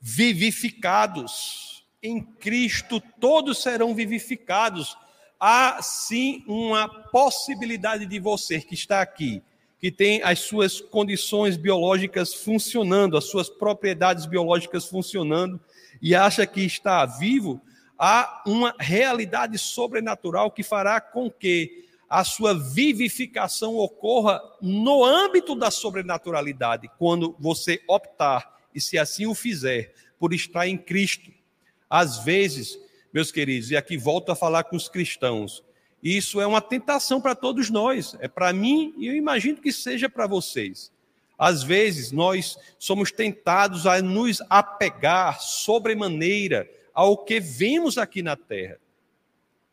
vivificados. 0.00 1.84
Em 2.02 2.22
Cristo 2.22 3.02
todos 3.18 3.62
serão 3.62 3.94
vivificados. 3.94 4.96
Há 5.40 5.80
sim 5.82 6.44
uma 6.46 6.88
possibilidade 6.88 8.04
de 8.04 8.18
você 8.18 8.60
que 8.60 8.74
está 8.74 9.00
aqui, 9.00 9.42
que 9.80 9.90
tem 9.90 10.22
as 10.22 10.40
suas 10.40 10.80
condições 10.80 11.56
biológicas 11.56 12.34
funcionando, 12.34 13.16
as 13.16 13.24
suas 13.24 13.48
propriedades 13.48 14.26
biológicas 14.26 14.86
funcionando, 14.86 15.60
e 16.00 16.14
acha 16.14 16.46
que 16.46 16.60
está 16.62 17.04
vivo, 17.04 17.60
há 17.98 18.42
uma 18.46 18.74
realidade 18.78 19.58
sobrenatural 19.58 20.50
que 20.50 20.62
fará 20.62 21.00
com 21.00 21.30
que 21.30 21.86
a 22.08 22.24
sua 22.24 22.54
vivificação 22.54 23.76
ocorra 23.76 24.40
no 24.62 25.04
âmbito 25.04 25.54
da 25.54 25.70
sobrenaturalidade, 25.70 26.90
quando 26.98 27.36
você 27.38 27.82
optar, 27.86 28.56
e 28.74 28.80
se 28.80 28.96
assim 28.96 29.26
o 29.26 29.34
fizer, 29.34 29.92
por 30.18 30.32
estar 30.32 30.66
em 30.66 30.78
Cristo. 30.78 31.30
Às 31.90 32.24
vezes, 32.24 32.78
meus 33.12 33.30
queridos, 33.30 33.70
e 33.70 33.76
aqui 33.76 33.96
volto 33.96 34.32
a 34.32 34.36
falar 34.36 34.64
com 34.64 34.76
os 34.76 34.88
cristãos, 34.88 35.62
isso 36.02 36.40
é 36.40 36.46
uma 36.46 36.60
tentação 36.60 37.20
para 37.20 37.34
todos 37.34 37.70
nós, 37.70 38.16
é 38.20 38.28
para 38.28 38.52
mim 38.52 38.94
e 38.96 39.06
eu 39.06 39.14
imagino 39.14 39.60
que 39.60 39.72
seja 39.72 40.08
para 40.08 40.26
vocês. 40.26 40.92
Às 41.38 41.62
vezes 41.62 42.10
nós 42.10 42.58
somos 42.78 43.12
tentados 43.12 43.86
a 43.86 44.02
nos 44.02 44.42
apegar 44.50 45.40
sobremaneira 45.40 46.68
ao 46.92 47.16
que 47.16 47.38
vemos 47.38 47.96
aqui 47.96 48.22
na 48.22 48.34
terra, 48.34 48.80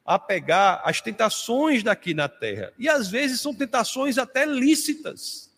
apegar 0.05 0.83
às 0.85 1.01
tentações 1.01 1.81
daqui 1.81 2.13
na 2.13 2.29
terra. 2.29 2.71
E 2.77 2.87
às 2.87 3.09
vezes 3.09 3.41
são 3.41 3.51
tentações 3.51 4.19
até 4.19 4.45
lícitas. 4.45 5.51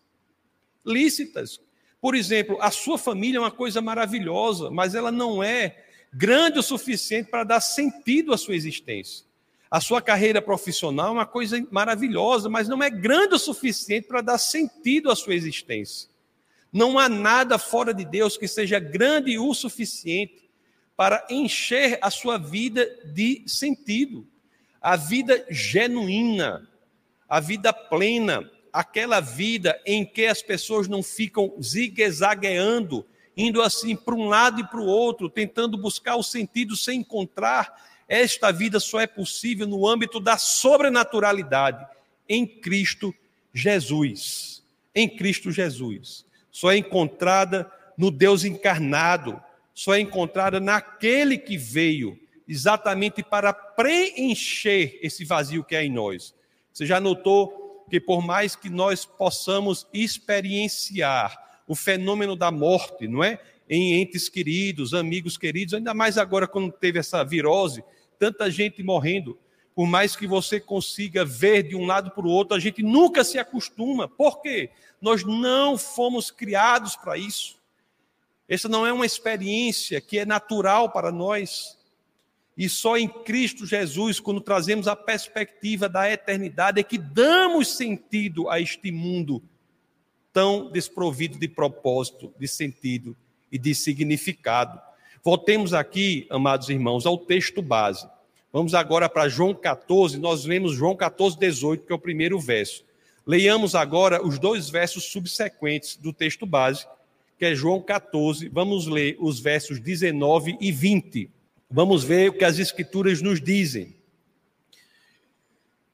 Lícitas. 0.86 1.60
Por 2.00 2.14
exemplo, 2.14 2.56
a 2.62 2.70
sua 2.70 2.96
família 2.96 3.36
é 3.36 3.40
uma 3.40 3.50
coisa 3.50 3.82
maravilhosa, 3.82 4.70
mas 4.70 4.94
ela 4.94 5.12
não 5.12 5.42
é 5.42 5.84
grande 6.10 6.58
o 6.58 6.62
suficiente 6.62 7.30
para 7.30 7.44
dar 7.44 7.60
sentido 7.60 8.32
à 8.32 8.38
sua 8.38 8.56
existência. 8.56 9.27
A 9.70 9.80
sua 9.80 10.00
carreira 10.00 10.40
profissional 10.40 11.08
é 11.08 11.10
uma 11.10 11.26
coisa 11.26 11.64
maravilhosa, 11.70 12.48
mas 12.48 12.68
não 12.68 12.82
é 12.82 12.88
grande 12.88 13.34
o 13.34 13.38
suficiente 13.38 14.08
para 14.08 14.22
dar 14.22 14.38
sentido 14.38 15.10
à 15.10 15.16
sua 15.16 15.34
existência. 15.34 16.08
Não 16.72 16.98
há 16.98 17.08
nada 17.08 17.58
fora 17.58 17.92
de 17.92 18.04
Deus 18.04 18.36
que 18.36 18.48
seja 18.48 18.78
grande 18.78 19.38
o 19.38 19.52
suficiente 19.52 20.48
para 20.96 21.26
encher 21.30 21.98
a 22.00 22.10
sua 22.10 22.38
vida 22.38 22.88
de 23.04 23.42
sentido. 23.46 24.26
A 24.80 24.96
vida 24.96 25.46
genuína, 25.50 26.68
a 27.28 27.38
vida 27.38 27.72
plena, 27.72 28.50
aquela 28.72 29.20
vida 29.20 29.80
em 29.84 30.04
que 30.04 30.26
as 30.26 30.42
pessoas 30.42 30.88
não 30.88 31.02
ficam 31.02 31.54
zigue-zagueando, 31.60 33.06
indo 33.36 33.60
assim 33.60 33.94
para 33.94 34.14
um 34.14 34.28
lado 34.28 34.60
e 34.60 34.66
para 34.66 34.80
o 34.80 34.86
outro, 34.86 35.28
tentando 35.28 35.76
buscar 35.76 36.16
o 36.16 36.22
sentido 36.22 36.76
sem 36.76 37.00
encontrar 37.00 37.74
esta 38.08 38.50
vida 38.50 38.80
só 38.80 39.00
é 39.00 39.06
possível 39.06 39.66
no 39.66 39.86
âmbito 39.86 40.18
da 40.18 40.38
sobrenaturalidade 40.38 41.86
em 42.26 42.46
Cristo 42.46 43.14
Jesus. 43.52 44.62
Em 44.94 45.08
Cristo 45.08 45.52
Jesus. 45.52 46.24
Só 46.50 46.72
é 46.72 46.78
encontrada 46.78 47.70
no 47.96 48.10
Deus 48.10 48.44
encarnado, 48.44 49.40
só 49.74 49.94
é 49.94 50.00
encontrada 50.00 50.58
naquele 50.58 51.36
que 51.36 51.58
veio 51.58 52.18
exatamente 52.48 53.22
para 53.22 53.52
preencher 53.52 54.98
esse 55.02 55.24
vazio 55.24 55.62
que 55.62 55.76
há 55.76 55.84
em 55.84 55.92
nós. 55.92 56.34
Você 56.72 56.86
já 56.86 56.98
notou 56.98 57.84
que 57.90 58.00
por 58.00 58.24
mais 58.24 58.56
que 58.56 58.70
nós 58.70 59.04
possamos 59.04 59.86
experienciar 59.92 61.36
o 61.66 61.74
fenômeno 61.74 62.34
da 62.34 62.50
morte, 62.50 63.06
não 63.06 63.22
é? 63.22 63.38
Em 63.68 64.00
entes 64.00 64.30
queridos, 64.30 64.94
amigos 64.94 65.36
queridos, 65.36 65.74
ainda 65.74 65.92
mais 65.92 66.16
agora 66.16 66.46
quando 66.46 66.72
teve 66.72 66.98
essa 66.98 67.22
virose, 67.22 67.84
tanta 68.18 68.50
gente 68.50 68.82
morrendo. 68.82 69.38
Por 69.74 69.86
mais 69.86 70.16
que 70.16 70.26
você 70.26 70.58
consiga 70.58 71.24
ver 71.24 71.62
de 71.62 71.76
um 71.76 71.86
lado 71.86 72.10
para 72.10 72.26
o 72.26 72.30
outro, 72.30 72.56
a 72.56 72.60
gente 72.60 72.82
nunca 72.82 73.22
se 73.22 73.38
acostuma. 73.38 74.08
Por 74.08 74.40
quê? 74.40 74.70
Nós 75.00 75.24
não 75.24 75.78
fomos 75.78 76.30
criados 76.30 76.96
para 76.96 77.16
isso. 77.16 77.58
Essa 78.48 78.68
não 78.68 78.86
é 78.86 78.92
uma 78.92 79.06
experiência 79.06 80.00
que 80.00 80.18
é 80.18 80.24
natural 80.26 80.90
para 80.90 81.12
nós. 81.12 81.78
E 82.56 82.68
só 82.68 82.96
em 82.96 83.08
Cristo 83.08 83.64
Jesus, 83.64 84.18
quando 84.18 84.40
trazemos 84.40 84.88
a 84.88 84.96
perspectiva 84.96 85.88
da 85.88 86.10
eternidade, 86.10 86.80
é 86.80 86.82
que 86.82 86.98
damos 86.98 87.68
sentido 87.68 88.50
a 88.50 88.58
este 88.58 88.90
mundo 88.90 89.40
tão 90.32 90.70
desprovido 90.70 91.38
de 91.38 91.46
propósito, 91.46 92.34
de 92.38 92.48
sentido, 92.48 93.16
e 93.50 93.58
de 93.58 93.74
significado. 93.74 94.80
Voltemos 95.24 95.74
aqui, 95.74 96.26
amados 96.30 96.68
irmãos, 96.68 97.06
ao 97.06 97.18
texto 97.18 97.60
base. 97.60 98.08
Vamos 98.52 98.74
agora 98.74 99.08
para 99.08 99.28
João 99.28 99.54
14, 99.54 100.18
nós 100.18 100.44
vemos 100.44 100.74
João 100.74 100.96
14, 100.96 101.38
18, 101.38 101.86
que 101.86 101.92
é 101.92 101.94
o 101.94 101.98
primeiro 101.98 102.38
verso. 102.40 102.84
Leiamos 103.26 103.74
agora 103.74 104.24
os 104.26 104.38
dois 104.38 104.70
versos 104.70 105.04
subsequentes 105.04 105.96
do 105.96 106.12
texto 106.12 106.46
base, 106.46 106.86
que 107.38 107.44
é 107.44 107.54
João 107.54 107.82
14. 107.82 108.48
Vamos 108.48 108.86
ler 108.86 109.16
os 109.20 109.38
versos 109.38 109.78
19 109.78 110.56
e 110.60 110.72
20. 110.72 111.30
Vamos 111.70 112.02
ver 112.02 112.30
o 112.30 112.32
que 112.32 112.44
as 112.44 112.58
Escrituras 112.58 113.20
nos 113.20 113.40
dizem. 113.40 113.94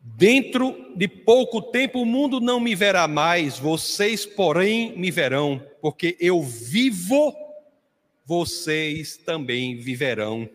Dentro 0.00 0.92
de 0.94 1.08
pouco 1.08 1.60
tempo 1.60 2.02
o 2.02 2.06
mundo 2.06 2.38
não 2.38 2.60
me 2.60 2.74
verá 2.74 3.08
mais, 3.08 3.58
vocês, 3.58 4.24
porém, 4.24 4.96
me 4.96 5.10
verão, 5.10 5.60
porque 5.80 6.16
eu 6.20 6.42
vivo, 6.42 7.34
vocês 8.24 9.16
também 9.16 9.76
viverão. 9.76 10.48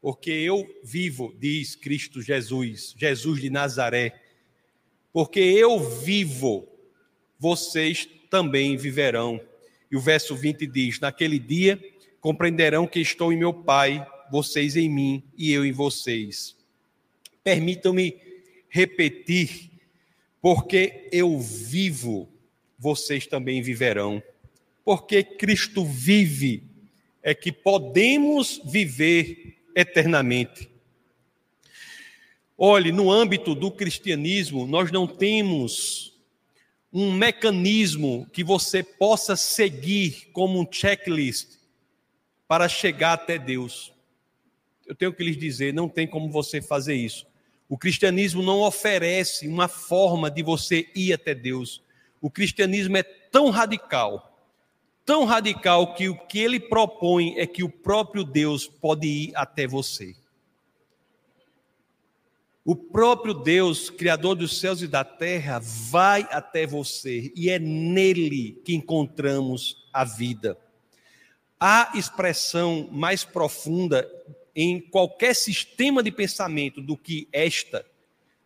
Porque 0.00 0.30
eu 0.30 0.68
vivo, 0.82 1.34
diz 1.38 1.74
Cristo 1.74 2.20
Jesus, 2.20 2.94
Jesus 2.96 3.40
de 3.40 3.50
Nazaré. 3.50 4.20
Porque 5.12 5.40
eu 5.40 5.80
vivo, 5.80 6.68
vocês 7.38 8.08
também 8.30 8.76
viverão. 8.76 9.40
E 9.90 9.96
o 9.96 10.00
verso 10.00 10.36
20 10.36 10.66
diz: 10.66 11.00
Naquele 11.00 11.38
dia 11.38 11.82
compreenderão 12.20 12.86
que 12.86 13.00
estou 13.00 13.32
em 13.32 13.36
meu 13.36 13.52
Pai, 13.52 14.06
vocês 14.30 14.76
em 14.76 14.88
mim 14.88 15.22
e 15.36 15.52
eu 15.52 15.64
em 15.64 15.72
vocês. 15.72 16.56
Permitam-me 17.42 18.16
repetir, 18.68 19.70
porque 20.40 21.08
eu 21.12 21.38
vivo, 21.38 22.28
vocês 22.78 23.26
também 23.26 23.62
viverão. 23.62 24.22
Porque 24.84 25.22
Cristo 25.22 25.84
vive, 25.84 26.64
é 27.22 27.34
que 27.34 27.50
podemos 27.50 28.60
viver 28.64 29.64
eternamente. 29.74 30.70
Olhe, 32.56 32.92
no 32.92 33.10
âmbito 33.10 33.54
do 33.54 33.70
cristianismo, 33.70 34.66
nós 34.66 34.92
não 34.92 35.06
temos 35.06 36.14
um 36.92 37.12
mecanismo 37.12 38.28
que 38.32 38.44
você 38.44 38.82
possa 38.82 39.34
seguir 39.34 40.28
como 40.32 40.60
um 40.60 40.68
checklist 40.70 41.58
para 42.46 42.68
chegar 42.68 43.14
até 43.14 43.36
Deus. 43.36 43.92
Eu 44.86 44.94
tenho 44.94 45.12
que 45.12 45.24
lhes 45.24 45.36
dizer, 45.36 45.74
não 45.74 45.88
tem 45.88 46.06
como 46.06 46.30
você 46.30 46.62
fazer 46.62 46.94
isso. 46.94 47.26
O 47.68 47.76
cristianismo 47.76 48.42
não 48.42 48.60
oferece 48.60 49.48
uma 49.48 49.66
forma 49.66 50.30
de 50.30 50.42
você 50.42 50.88
ir 50.94 51.12
até 51.12 51.34
Deus. 51.34 51.82
O 52.20 52.30
cristianismo 52.30 52.96
é 52.96 53.02
tão 53.02 53.50
radical, 53.50 54.33
tão 55.04 55.24
radical 55.24 55.94
que 55.94 56.08
o 56.08 56.16
que 56.16 56.38
ele 56.38 56.58
propõe 56.58 57.34
é 57.36 57.46
que 57.46 57.62
o 57.62 57.68
próprio 57.68 58.24
Deus 58.24 58.66
pode 58.66 59.06
ir 59.06 59.32
até 59.34 59.66
você. 59.66 60.16
O 62.64 62.74
próprio 62.74 63.34
Deus, 63.34 63.90
Criador 63.90 64.34
dos 64.34 64.58
céus 64.58 64.80
e 64.80 64.88
da 64.88 65.04
terra, 65.04 65.60
vai 65.62 66.26
até 66.30 66.66
você 66.66 67.30
e 67.36 67.50
é 67.50 67.58
nele 67.58 68.62
que 68.64 68.74
encontramos 68.74 69.86
a 69.92 70.02
vida. 70.02 70.56
A 71.60 71.92
expressão 71.94 72.88
mais 72.90 73.22
profunda 73.22 74.10
em 74.56 74.80
qualquer 74.80 75.34
sistema 75.34 76.02
de 76.02 76.10
pensamento 76.10 76.80
do 76.80 76.96
que 76.96 77.28
esta, 77.30 77.84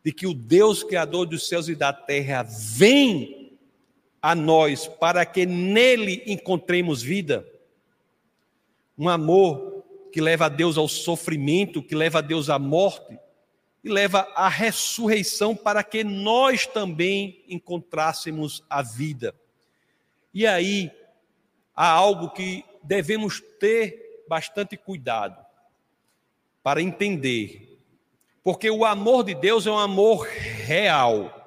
de 0.05 0.13
que 0.13 0.27
o 0.27 0.35
Deus 0.35 0.83
Criador 0.83 1.27
dos 1.27 1.49
céus 1.49 1.69
e 1.69 1.77
da 1.77 1.93
terra 1.93 2.43
vem 2.43 3.38
a 4.21 4.35
nós 4.35 4.87
para 4.87 5.25
que 5.25 5.47
nele 5.47 6.23
encontremos 6.27 7.03
vida. 7.03 7.47
Um 8.97 9.09
amor 9.09 9.85
que 10.13 10.21
leva 10.21 10.47
a 10.47 10.49
Deus 10.49 10.77
ao 10.77 10.89
sofrimento, 10.89 11.83
que 11.83 11.95
leva 11.95 12.19
a 12.19 12.23
Deus 12.23 12.51
à 12.51 12.59
morte 12.59 13.19
e 13.83 13.89
leva 13.89 14.21
à 14.35 14.49
ressurreição 14.49 15.55
para 15.55 15.85
que 15.85 16.03
nós 16.03 16.67
também 16.67 17.45
encontrássemos 17.49 18.65
a 18.69 18.83
vida. 18.83 19.35
E 20.35 20.47
aí 20.47 20.91
há 21.75 21.89
algo 21.89 22.31
que 22.31 22.65
devemos 22.83 23.41
ter 23.61 24.25
bastante 24.29 24.77
cuidado 24.77 25.45
para 26.63 26.83
entender, 26.83 27.79
porque 28.43 28.71
o 28.71 28.85
amor 28.85 29.25
de 29.25 29.35
Deus 29.35 29.67
é 29.67 29.71
um 29.71 29.79
amor 29.79 30.27
real. 30.27 31.38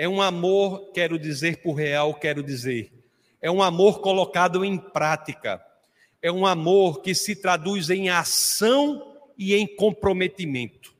É 0.00 0.08
um 0.08 0.22
amor, 0.22 0.92
quero 0.92 1.18
dizer 1.18 1.58
por 1.58 1.74
real, 1.74 2.14
quero 2.14 2.42
dizer, 2.42 2.90
é 3.38 3.50
um 3.50 3.62
amor 3.62 4.00
colocado 4.00 4.64
em 4.64 4.78
prática. 4.78 5.62
É 6.22 6.32
um 6.32 6.46
amor 6.46 7.02
que 7.02 7.14
se 7.14 7.36
traduz 7.36 7.90
em 7.90 8.08
ação 8.08 9.14
e 9.36 9.54
em 9.54 9.66
comprometimento. 9.66 10.94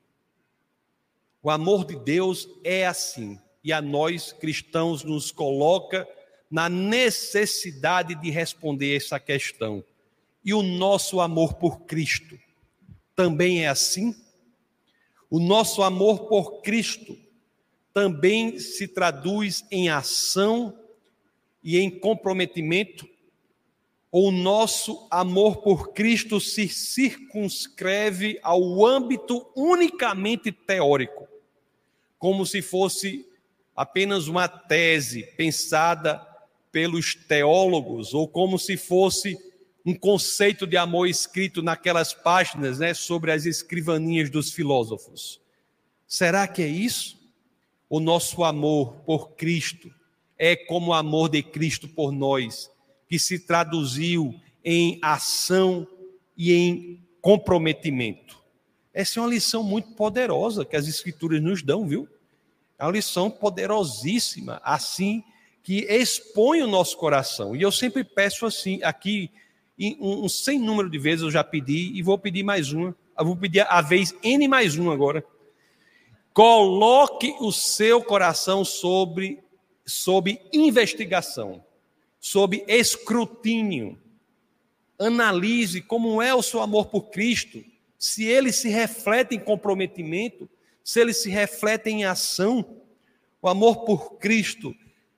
O 1.42 1.48
amor 1.48 1.86
de 1.86 1.96
Deus 1.96 2.46
é 2.62 2.86
assim, 2.86 3.40
e 3.64 3.72
a 3.72 3.80
nós 3.80 4.34
cristãos 4.34 5.02
nos 5.02 5.30
coloca 5.30 6.06
na 6.50 6.68
necessidade 6.68 8.14
de 8.16 8.28
responder 8.28 8.94
essa 8.94 9.18
questão. 9.18 9.82
E 10.44 10.52
o 10.52 10.62
nosso 10.62 11.22
amor 11.22 11.54
por 11.54 11.86
Cristo 11.86 12.38
também 13.16 13.64
é 13.64 13.68
assim? 13.68 14.14
O 15.30 15.40
nosso 15.40 15.82
amor 15.82 16.28
por 16.28 16.60
Cristo 16.60 17.16
também 18.00 18.58
se 18.58 18.88
traduz 18.88 19.62
em 19.70 19.90
ação 19.90 20.74
e 21.62 21.78
em 21.78 21.90
comprometimento 21.90 23.06
o 24.10 24.30
nosso 24.30 25.06
amor 25.10 25.58
por 25.58 25.92
Cristo 25.92 26.40
se 26.40 26.66
circunscreve 26.66 28.40
ao 28.42 28.86
âmbito 28.86 29.46
unicamente 29.54 30.50
teórico, 30.50 31.28
como 32.18 32.46
se 32.46 32.62
fosse 32.62 33.28
apenas 33.76 34.28
uma 34.28 34.48
tese 34.48 35.22
pensada 35.36 36.26
pelos 36.72 37.14
teólogos, 37.14 38.14
ou 38.14 38.26
como 38.26 38.58
se 38.58 38.78
fosse 38.78 39.38
um 39.84 39.94
conceito 39.94 40.66
de 40.66 40.78
amor 40.78 41.06
escrito 41.06 41.62
naquelas 41.62 42.14
páginas 42.14 42.78
né, 42.78 42.94
sobre 42.94 43.30
as 43.30 43.44
escrivaninhas 43.44 44.30
dos 44.30 44.50
filósofos. 44.50 45.38
Será 46.08 46.48
que 46.48 46.62
é 46.62 46.66
isso? 46.66 47.19
O 47.90 47.98
nosso 47.98 48.44
amor 48.44 48.92
por 49.04 49.30
Cristo 49.32 49.92
é 50.38 50.54
como 50.54 50.92
o 50.92 50.94
amor 50.94 51.28
de 51.28 51.42
Cristo 51.42 51.88
por 51.88 52.12
nós 52.12 52.70
que 53.08 53.18
se 53.18 53.40
traduziu 53.40 54.32
em 54.64 55.00
ação 55.02 55.84
e 56.36 56.52
em 56.52 57.04
comprometimento. 57.20 58.38
Essa 58.94 59.18
é 59.18 59.22
uma 59.22 59.28
lição 59.28 59.64
muito 59.64 59.90
poderosa 59.94 60.64
que 60.64 60.76
as 60.76 60.86
Escrituras 60.86 61.42
nos 61.42 61.62
dão, 61.62 61.84
viu? 61.84 62.08
É 62.78 62.84
uma 62.84 62.92
lição 62.92 63.28
poderosíssima, 63.28 64.60
assim, 64.64 65.24
que 65.60 65.80
expõe 65.80 66.62
o 66.62 66.68
nosso 66.68 66.96
coração. 66.96 67.56
E 67.56 67.62
eu 67.62 67.72
sempre 67.72 68.04
peço 68.04 68.46
assim, 68.46 68.80
aqui, 68.84 69.32
um, 69.98 70.24
um 70.24 70.28
sem 70.28 70.60
número 70.60 70.88
de 70.88 70.98
vezes 70.98 71.22
eu 71.22 71.30
já 71.30 71.42
pedi, 71.42 71.90
e 71.92 72.02
vou 72.02 72.16
pedir 72.16 72.44
mais 72.44 72.72
uma. 72.72 72.94
Eu 73.18 73.24
vou 73.24 73.36
pedir 73.36 73.66
a 73.68 73.82
vez 73.82 74.14
N 74.22 74.46
mais 74.46 74.78
um 74.78 74.92
agora. 74.92 75.24
Coloque 76.40 77.36
o 77.38 77.52
seu 77.52 78.02
coração 78.02 78.64
sobre, 78.64 79.40
sobre 79.84 80.40
investigação 80.50 81.62
sob 82.18 82.64
escrutínio. 82.66 84.00
Analise 84.98 85.82
como 85.82 86.22
é 86.22 86.34
o 86.34 86.40
seu 86.40 86.62
amor 86.62 86.86
por 86.86 87.10
Cristo, 87.10 87.62
se 87.98 88.24
ele 88.24 88.52
se 88.52 88.70
reflete 88.70 89.34
em 89.34 89.38
comprometimento, 89.38 90.48
se 90.82 90.98
ele 90.98 91.12
se 91.12 91.28
reflete 91.28 91.90
em 91.90 92.06
ação. 92.06 92.64
O 93.42 93.46
amor 93.46 93.84
por 93.84 94.14
Cristo, 94.14 94.74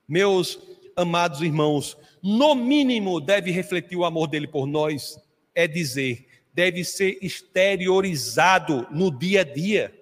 meus 0.08 0.58
amados 0.96 1.40
irmãos, 1.40 1.96
no 2.20 2.52
mínimo 2.56 3.20
deve 3.20 3.52
refletir 3.52 3.94
o 3.94 4.04
amor 4.04 4.26
dele 4.26 4.48
por 4.48 4.66
nós, 4.66 5.16
é 5.54 5.68
dizer, 5.68 6.26
deve 6.52 6.82
ser 6.82 7.16
exteriorizado 7.22 8.88
no 8.90 9.16
dia 9.16 9.42
a 9.42 9.44
dia, 9.44 10.01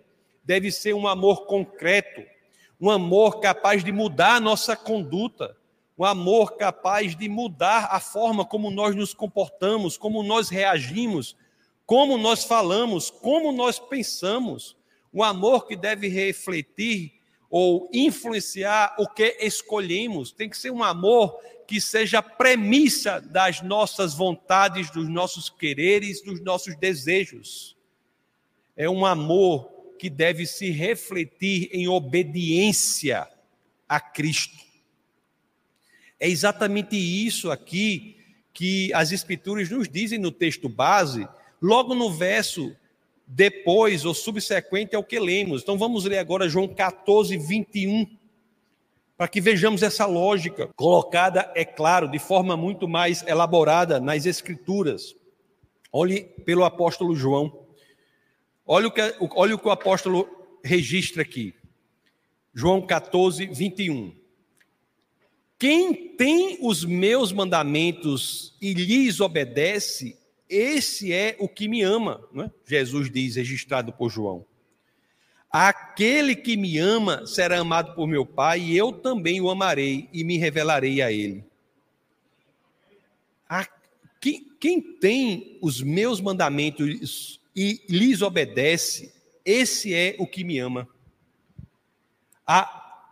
deve 0.51 0.73
ser 0.73 0.95
um 0.95 1.07
amor 1.07 1.47
concreto, 1.47 2.25
um 2.81 2.91
amor 2.91 3.39
capaz 3.39 3.85
de 3.85 3.93
mudar 3.93 4.35
a 4.35 4.41
nossa 4.41 4.75
conduta, 4.75 5.57
um 5.97 6.05
amor 6.05 6.57
capaz 6.57 7.15
de 7.15 7.29
mudar 7.29 7.87
a 7.93 8.01
forma 8.01 8.45
como 8.45 8.69
nós 8.69 8.97
nos 8.97 9.15
comportamos, 9.15 9.97
como 9.97 10.25
nós 10.25 10.49
reagimos, 10.49 11.37
como 11.87 12.19
nós 12.19 12.43
falamos, 12.43 13.11
como 13.11 13.53
nós 13.53 13.79
pensamos. 13.79 14.77
Um 15.15 15.23
amor 15.23 15.69
que 15.69 15.77
deve 15.77 16.09
refletir 16.09 17.13
ou 17.49 17.89
influenciar 17.93 18.97
o 18.99 19.07
que 19.07 19.37
escolhemos. 19.39 20.33
Tem 20.33 20.51
que 20.51 20.59
ser 20.59 20.73
um 20.73 20.83
amor 20.83 21.39
que 21.65 21.81
seja 21.81 22.21
premissa 22.21 23.21
das 23.21 23.63
nossas 23.63 24.15
vontades, 24.15 24.91
dos 24.91 25.09
nossos 25.09 25.49
quereres, 25.49 26.25
dos 26.25 26.41
nossos 26.43 26.75
desejos. 26.75 27.77
É 28.77 28.91
um 28.91 29.07
amor 29.07 29.70
que 30.01 30.09
deve 30.09 30.47
se 30.47 30.71
refletir 30.71 31.69
em 31.75 31.87
obediência 31.87 33.29
a 33.87 34.01
Cristo 34.01 34.57
É 36.19 36.27
exatamente 36.27 36.97
isso 36.97 37.51
aqui 37.51 38.17
que 38.55 38.91
as 38.95 39.13
Escrituras 39.13 39.69
nos 39.69 39.91
dizem 39.91 40.19
no 40.19 40.33
texto 40.33 40.71
base, 40.71 41.29
logo 41.61 41.95
no 41.95 42.11
verso 42.11 42.75
depois 43.27 44.07
ou 44.07 44.15
subsequente 44.15 44.97
ao 44.97 45.05
que 45.05 45.21
lemos. 45.21 45.61
Então 45.61 45.77
vamos 45.77 46.07
ler 46.07 46.19
agora 46.19 46.49
João 46.49 46.67
14, 46.67 47.37
21, 47.37 48.07
para 49.19 49.29
que 49.29 49.39
vejamos 49.39 49.83
essa 49.83 50.07
lógica 50.07 50.71
colocada, 50.77 51.53
é 51.55 51.65
claro, 51.65 52.09
de 52.09 52.19
forma 52.19 52.57
muito 52.57 52.89
mais 52.89 53.23
elaborada 53.27 54.01
nas 54.01 54.25
Escrituras. 54.25 55.15
Olhe 55.93 56.23
pelo 56.47 56.65
apóstolo 56.65 57.15
João. 57.15 57.60
Olha 58.73 58.87
o 58.87 58.93
que, 58.93 59.01
olha 59.35 59.57
o, 59.57 59.59
que 59.59 59.67
o 59.67 59.73
apóstolo 59.73 60.29
registra 60.63 61.23
aqui. 61.23 61.53
João 62.55 62.81
14, 62.81 63.45
21. 63.47 64.15
Quem 65.59 66.15
tem 66.17 66.57
os 66.63 66.85
meus 66.85 67.33
mandamentos 67.33 68.57
e 68.63 68.73
lhes 68.73 69.19
obedece, 69.19 70.17
esse 70.49 71.13
é 71.13 71.35
o 71.41 71.49
que 71.49 71.67
me 71.67 71.83
ama, 71.83 72.25
é? 72.37 72.49
Jesus 72.65 73.11
diz, 73.11 73.35
registrado 73.35 73.93
por 73.93 74.09
João. 74.09 74.47
Aquele 75.51 76.37
que 76.37 76.57
me 76.57 76.79
ama 76.79 77.27
será 77.27 77.59
amado 77.59 77.97
por 77.97 78.07
meu 78.07 78.25
Pai, 78.25 78.61
e 78.61 78.77
eu 78.77 78.93
também 78.93 79.41
o 79.41 79.51
amarei 79.51 80.09
e 80.13 80.23
me 80.23 80.39
revelarei 80.39 81.03
a 81.03 81.11
ele. 81.11 81.45
A, 83.49 83.67
quem, 84.21 84.47
quem 84.61 84.81
tem 84.81 85.59
os 85.61 85.83
meus 85.83 86.21
mandamentos 86.21 87.40
e 87.55 87.85
lhes 87.89 88.23
obedece, 88.23 89.13
esse 89.45 89.95
é 89.95 90.17
o 90.19 90.27
que 90.27 90.45
me 90.45 90.59
ama. 90.59 90.89
A, 92.47 93.05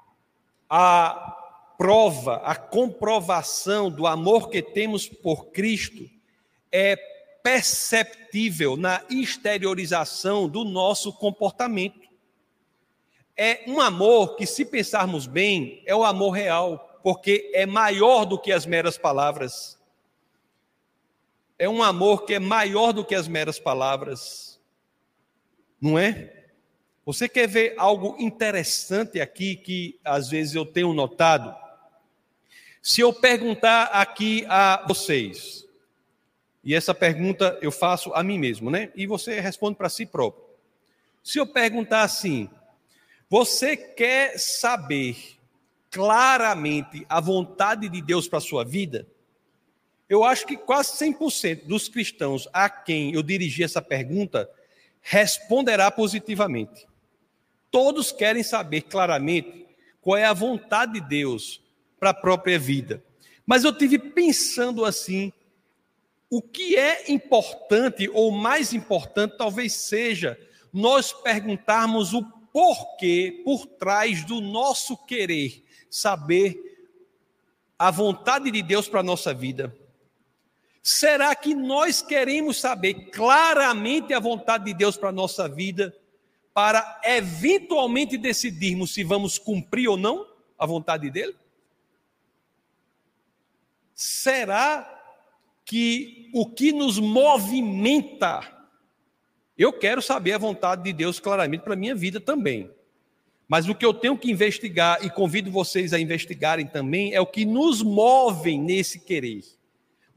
a 0.68 1.36
prova, 1.76 2.36
a 2.44 2.56
comprovação 2.56 3.90
do 3.90 4.06
amor 4.06 4.48
que 4.50 4.60
temos 4.60 5.08
por 5.08 5.46
Cristo 5.46 6.08
é 6.72 6.96
perceptível 7.42 8.76
na 8.76 9.02
exteriorização 9.08 10.48
do 10.48 10.64
nosso 10.64 11.12
comportamento. 11.12 12.08
É 13.36 13.62
um 13.68 13.80
amor 13.80 14.34
que, 14.34 14.44
se 14.44 14.64
pensarmos 14.64 15.26
bem, 15.26 15.82
é 15.86 15.94
o 15.94 16.04
amor 16.04 16.32
real, 16.32 16.98
porque 17.02 17.50
é 17.54 17.64
maior 17.64 18.24
do 18.24 18.38
que 18.38 18.50
as 18.50 18.66
meras 18.66 18.98
palavras. 18.98 19.77
É 21.58 21.68
um 21.68 21.82
amor 21.82 22.24
que 22.24 22.34
é 22.34 22.38
maior 22.38 22.92
do 22.92 23.04
que 23.04 23.14
as 23.14 23.26
meras 23.26 23.58
palavras. 23.58 24.60
Não 25.80 25.98
é? 25.98 26.32
Você 27.04 27.28
quer 27.28 27.48
ver 27.48 27.74
algo 27.78 28.16
interessante 28.18 29.20
aqui 29.20 29.56
que 29.56 29.98
às 30.04 30.28
vezes 30.28 30.54
eu 30.54 30.64
tenho 30.64 30.92
notado? 30.92 31.54
Se 32.82 33.00
eu 33.00 33.12
perguntar 33.12 33.84
aqui 33.84 34.44
a 34.48 34.84
vocês, 34.86 35.66
e 36.62 36.74
essa 36.74 36.94
pergunta 36.94 37.58
eu 37.62 37.72
faço 37.72 38.12
a 38.12 38.22
mim 38.22 38.38
mesmo, 38.38 38.70
né? 38.70 38.92
E 38.94 39.06
você 39.06 39.40
responde 39.40 39.76
para 39.76 39.88
si 39.88 40.06
próprio. 40.06 40.44
Se 41.24 41.38
eu 41.38 41.46
perguntar 41.46 42.02
assim, 42.02 42.48
você 43.28 43.76
quer 43.76 44.38
saber 44.38 45.16
claramente 45.90 47.04
a 47.08 47.20
vontade 47.20 47.88
de 47.88 48.00
Deus 48.00 48.28
para 48.28 48.38
a 48.38 48.42
sua 48.42 48.64
vida? 48.64 49.06
Eu 50.08 50.24
acho 50.24 50.46
que 50.46 50.56
quase 50.56 50.92
100% 50.92 51.66
dos 51.66 51.88
cristãos 51.88 52.48
a 52.52 52.70
quem 52.70 53.12
eu 53.14 53.22
dirigi 53.22 53.62
essa 53.62 53.82
pergunta 53.82 54.50
responderá 55.02 55.90
positivamente. 55.90 56.86
Todos 57.70 58.10
querem 58.10 58.42
saber 58.42 58.82
claramente 58.82 59.66
qual 60.00 60.16
é 60.16 60.24
a 60.24 60.32
vontade 60.32 60.94
de 60.94 61.00
Deus 61.00 61.60
para 62.00 62.10
a 62.10 62.14
própria 62.14 62.58
vida. 62.58 63.02
Mas 63.44 63.64
eu 63.64 63.76
tive 63.76 63.98
pensando 63.98 64.84
assim 64.84 65.32
o 66.30 66.42
que 66.42 66.76
é 66.76 67.10
importante, 67.10 68.08
ou 68.12 68.30
mais 68.30 68.72
importante, 68.72 69.36
talvez 69.36 69.72
seja 69.72 70.38
nós 70.72 71.12
perguntarmos 71.12 72.12
o 72.12 72.22
porquê 72.52 73.42
por 73.44 73.66
trás 73.66 74.24
do 74.24 74.40
nosso 74.40 74.96
querer 75.06 75.64
saber 75.90 76.58
a 77.78 77.90
vontade 77.90 78.50
de 78.50 78.62
Deus 78.62 78.88
para 78.88 79.00
a 79.00 79.04
nossa 79.04 79.32
vida. 79.32 79.74
Será 80.90 81.36
que 81.36 81.54
nós 81.54 82.00
queremos 82.00 82.58
saber 82.58 83.10
claramente 83.10 84.14
a 84.14 84.18
vontade 84.18 84.64
de 84.64 84.72
Deus 84.72 84.96
para 84.96 85.10
a 85.10 85.12
nossa 85.12 85.46
vida, 85.46 85.94
para 86.54 86.98
eventualmente 87.04 88.16
decidirmos 88.16 88.94
se 88.94 89.04
vamos 89.04 89.38
cumprir 89.38 89.86
ou 89.86 89.98
não 89.98 90.26
a 90.58 90.64
vontade 90.64 91.10
dele? 91.10 91.36
Será 93.94 94.82
que 95.62 96.30
o 96.32 96.46
que 96.46 96.72
nos 96.72 96.98
movimenta, 96.98 98.40
eu 99.58 99.74
quero 99.74 100.00
saber 100.00 100.32
a 100.32 100.38
vontade 100.38 100.84
de 100.84 100.94
Deus 100.94 101.20
claramente 101.20 101.64
para 101.64 101.74
a 101.74 101.76
minha 101.76 101.94
vida 101.94 102.18
também. 102.18 102.70
Mas 103.46 103.68
o 103.68 103.74
que 103.74 103.84
eu 103.84 103.92
tenho 103.92 104.16
que 104.16 104.30
investigar, 104.30 105.04
e 105.04 105.10
convido 105.10 105.50
vocês 105.50 105.92
a 105.92 106.00
investigarem 106.00 106.66
também, 106.66 107.12
é 107.12 107.20
o 107.20 107.26
que 107.26 107.44
nos 107.44 107.82
move 107.82 108.56
nesse 108.56 108.98
querer. 109.00 109.57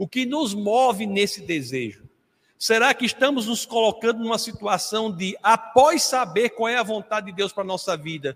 O 0.02 0.08
que 0.08 0.26
nos 0.26 0.56
move 0.56 1.06
nesse 1.06 1.42
desejo. 1.42 2.10
Será 2.58 2.92
que 2.92 3.06
estamos 3.06 3.46
nos 3.46 3.68
colocando 3.68 4.18
numa 4.18 4.40
situação 4.40 5.16
de, 5.16 5.38
após 5.44 6.02
saber 6.02 6.50
qual 6.50 6.70
é 6.70 6.76
a 6.76 6.82
vontade 6.82 7.28
de 7.28 7.34
Deus 7.34 7.54
para 7.54 7.62
a 7.62 7.68
nossa 7.68 7.96
vida, 7.96 8.36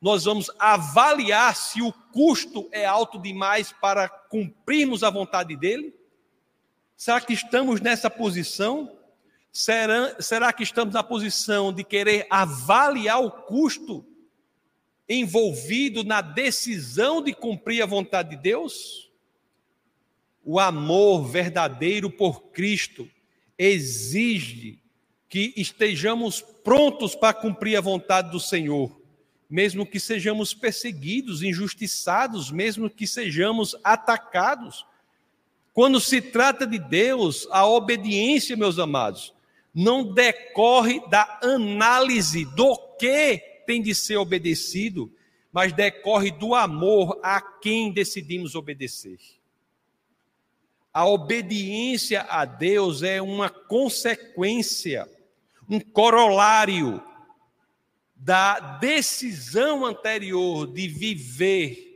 nós 0.00 0.26
vamos 0.26 0.48
avaliar 0.60 1.56
se 1.56 1.82
o 1.82 1.92
custo 1.92 2.68
é 2.70 2.86
alto 2.86 3.18
demais 3.18 3.72
para 3.72 4.08
cumprirmos 4.08 5.02
a 5.02 5.10
vontade 5.10 5.56
dele? 5.56 5.92
Será 6.96 7.20
que 7.20 7.32
estamos 7.32 7.80
nessa 7.80 8.08
posição? 8.08 8.96
Será, 9.50 10.22
será 10.22 10.52
que 10.52 10.62
estamos 10.62 10.94
na 10.94 11.02
posição 11.02 11.72
de 11.72 11.82
querer 11.82 12.28
avaliar 12.30 13.20
o 13.20 13.28
custo 13.28 14.06
envolvido 15.08 16.04
na 16.04 16.20
decisão 16.20 17.20
de 17.20 17.34
cumprir 17.34 17.82
a 17.82 17.86
vontade 17.86 18.30
de 18.30 18.36
Deus? 18.36 19.10
O 20.44 20.58
amor 20.58 21.24
verdadeiro 21.26 22.10
por 22.10 22.42
Cristo 22.50 23.08
exige 23.56 24.78
que 25.28 25.52
estejamos 25.56 26.42
prontos 26.64 27.14
para 27.14 27.32
cumprir 27.32 27.76
a 27.76 27.80
vontade 27.80 28.30
do 28.30 28.40
Senhor, 28.40 29.00
mesmo 29.48 29.86
que 29.86 30.00
sejamos 30.00 30.52
perseguidos, 30.52 31.42
injustiçados, 31.42 32.50
mesmo 32.50 32.90
que 32.90 33.06
sejamos 33.06 33.76
atacados. 33.84 34.84
Quando 35.72 36.00
se 36.00 36.20
trata 36.20 36.66
de 36.66 36.78
Deus, 36.78 37.46
a 37.50 37.66
obediência, 37.66 38.56
meus 38.56 38.78
amados, 38.78 39.32
não 39.74 40.12
decorre 40.12 41.00
da 41.08 41.38
análise 41.42 42.44
do 42.44 42.76
que 42.98 43.38
tem 43.66 43.80
de 43.80 43.94
ser 43.94 44.16
obedecido, 44.16 45.10
mas 45.50 45.72
decorre 45.72 46.30
do 46.30 46.54
amor 46.54 47.18
a 47.22 47.40
quem 47.40 47.92
decidimos 47.92 48.54
obedecer. 48.54 49.18
A 50.92 51.06
obediência 51.06 52.20
a 52.22 52.44
Deus 52.44 53.02
é 53.02 53.22
uma 53.22 53.48
consequência, 53.48 55.08
um 55.68 55.80
corolário 55.80 57.02
da 58.14 58.60
decisão 58.78 59.86
anterior 59.86 60.66
de 60.66 60.86
viver 60.86 61.92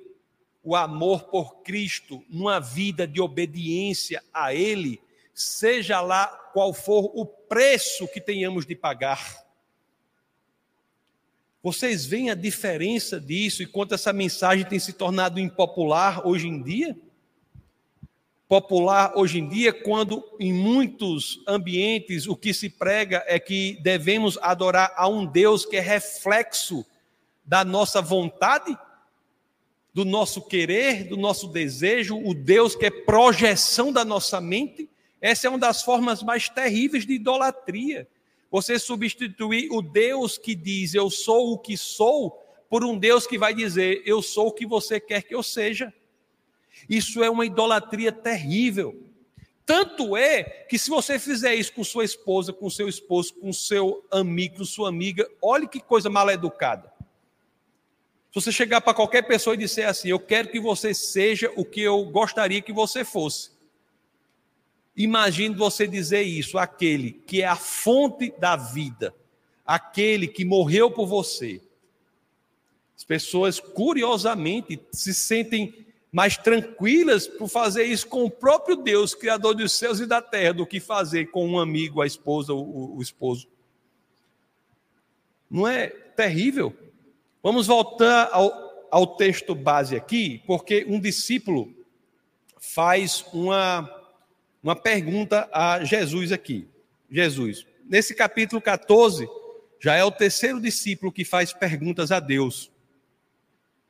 o 0.63 0.75
amor 0.75 1.25
por 1.25 1.63
Cristo 1.63 2.25
numa 2.29 2.59
vida 2.59 3.07
de 3.07 3.21
obediência 3.21 4.23
a 4.33 4.55
Ele, 4.55 5.01
seja 5.35 6.01
lá 6.01 6.27
qual 6.53 6.73
for 6.73 7.13
o 7.15 7.27
preço 7.27 8.09
que 8.09 8.21
tenhamos 8.21 8.65
de 8.65 8.75
pagar. 8.75 9.45
Vocês 11.63 12.07
veem 12.07 12.31
a 12.31 12.35
diferença 12.35 13.21
disso 13.21 13.63
e 13.63 13.67
quanto 13.67 13.95
essa 13.95 14.13
mensagem 14.13 14.65
tem 14.65 14.79
se 14.79 14.95
tornado 14.95 15.39
impopular 15.39 16.27
hoje 16.27 16.49
em 16.49 16.63
dia? 16.63 16.97
Popular 18.49 19.13
hoje 19.17 19.39
em 19.39 19.49
dia, 19.49 19.73
quando 19.73 20.23
em 20.39 20.53
muitos 20.53 21.43
ambientes 21.49 22.29
o 22.29 22.37
que 22.37 22.55
se 22.55 22.71
prega 22.71 23.25
é 23.27 23.41
que 23.41 23.79
devemos 23.83 24.39
adorar 24.41 24.93
a 24.97 25.09
um 25.09 25.27
Deus 25.27 25.65
que 25.65 25.77
é 25.77 25.81
reflexo 25.81 26.87
da 27.45 27.65
nossa 27.65 28.01
vontade 28.01 28.77
do 29.97 30.05
nosso 30.05 30.43
querer, 30.43 31.05
do 31.05 31.17
nosso 31.17 31.49
desejo, 31.49 32.21
o 32.23 32.35
Deus 32.35 32.77
que 32.77 32.85
é 32.85 32.91
projeção 32.91 33.91
da 33.91 34.05
nossa 34.05 34.43
mente. 34.43 34.91
Essa 35.23 35.47
é 35.47 35.49
uma 35.49 35.59
das 35.59 35.83
formas 35.83 36.23
mais 36.23 36.51
terríveis 36.51 37.07
de 37.07 37.15
idolatria. 37.15 38.07
Você 38.51 38.79
substituir 38.79 39.71
o 39.73 39.81
Deus 39.81 40.37
que 40.37 40.55
diz 40.55 40.93
eu 40.93 41.09
sou 41.09 41.55
o 41.55 41.59
que 41.59 41.79
sou 41.79 42.45
por 42.69 42.85
um 42.85 42.99
Deus 42.99 43.27
que 43.27 43.39
vai 43.39 43.55
dizer 43.55 44.03
eu 44.05 44.21
sou 44.21 44.49
o 44.49 44.53
que 44.53 44.67
você 44.67 45.01
quer 45.01 45.23
que 45.23 45.35
eu 45.35 45.43
seja. 45.43 45.91
Isso 46.89 47.23
é 47.23 47.31
uma 47.31 47.47
idolatria 47.47 48.13
terrível. 48.13 49.03
Tanto 49.65 50.17
é 50.17 50.45
que 50.45 50.79
se 50.79 50.89
você 50.89 51.19
fizer 51.19 51.55
isso 51.57 51.73
com 51.73 51.83
sua 51.83 52.05
esposa, 52.05 52.53
com 52.53 52.71
seu 52.71 52.89
esposo, 52.89 53.35
com 53.35 53.53
seu 53.53 54.05
amigo, 54.13 54.59
com 54.59 54.65
sua 54.65 54.89
amiga, 54.89 55.29
olhe 55.43 55.67
que 55.67 55.81
coisa 55.81 56.09
mal 56.09 56.31
educada. 56.31 56.93
Se 58.31 58.41
você 58.41 58.53
chegar 58.53 58.81
para 58.81 58.95
qualquer 58.95 59.23
pessoa 59.23 59.55
e 59.55 59.59
disser 59.59 59.89
assim: 59.89 60.09
Eu 60.09 60.21
quero 60.21 60.51
que 60.51 60.61
você 60.61 60.95
seja 60.95 61.53
o 61.57 61.65
que 61.65 61.81
eu 61.81 62.05
gostaria 62.05 62.63
que 62.63 62.73
você 62.73 63.05
fosse. 63.05 63.51
Imagine 64.97 65.55
você 65.55 65.87
dizer 65.87 66.23
isso 66.23 66.59
àquele 66.59 67.13
que 67.13 67.43
é 67.43 67.47
a 67.47 67.57
fonte 67.57 68.33
da 68.39 68.55
vida, 68.55 69.15
aquele 69.65 70.29
que 70.29 70.45
morreu 70.45 70.91
por 70.91 71.07
você. 71.07 71.61
As 72.97 73.05
pessoas, 73.05 73.59
curiosamente, 73.59 74.81
se 74.93 75.13
sentem 75.13 75.86
mais 76.17 76.39
tranquilas 76.39 77.27
por 77.27 77.47
fazer 77.47 77.85
isso 77.85 78.07
com 78.07 78.25
o 78.25 78.31
próprio 78.31 78.75
Deus, 78.75 79.15
Criador 79.15 79.55
dos 79.55 79.73
céus 79.73 80.01
e 80.01 80.07
da 80.07 80.23
terra, 80.23 80.55
do 80.55 80.67
que 80.67 80.81
fazer 80.81 81.27
com 81.27 81.47
um 81.47 81.59
amigo, 81.59 82.01
a 82.01 82.07
esposa, 82.07 82.55
o, 82.55 82.97
o 82.97 83.03
esposo. 83.03 83.47
Não 85.51 85.69
é 85.69 85.89
terrível? 85.89 86.75
Vamos 87.43 87.67
voltar 87.67 88.31
ao, 88.33 88.89
ao 88.91 89.07
texto 89.19 89.55
base 89.55 89.95
aqui, 89.95 90.43
porque 90.47 90.87
um 90.89 90.99
discípulo 90.99 91.71
faz 92.59 93.23
uma, 93.31 93.87
uma 94.63 94.75
pergunta 94.75 95.47
a 95.53 95.85
Jesus 95.85 96.33
aqui. 96.33 96.67
Jesus, 97.11 97.67
nesse 97.85 98.15
capítulo 98.15 98.63
14, 98.63 99.29
já 99.79 99.95
é 99.95 100.03
o 100.03 100.11
terceiro 100.11 100.63
discípulo 100.63 101.13
que 101.13 101.27
faz 101.27 101.53
perguntas 101.53 102.11
a 102.11 102.21
Deus. 102.21 102.73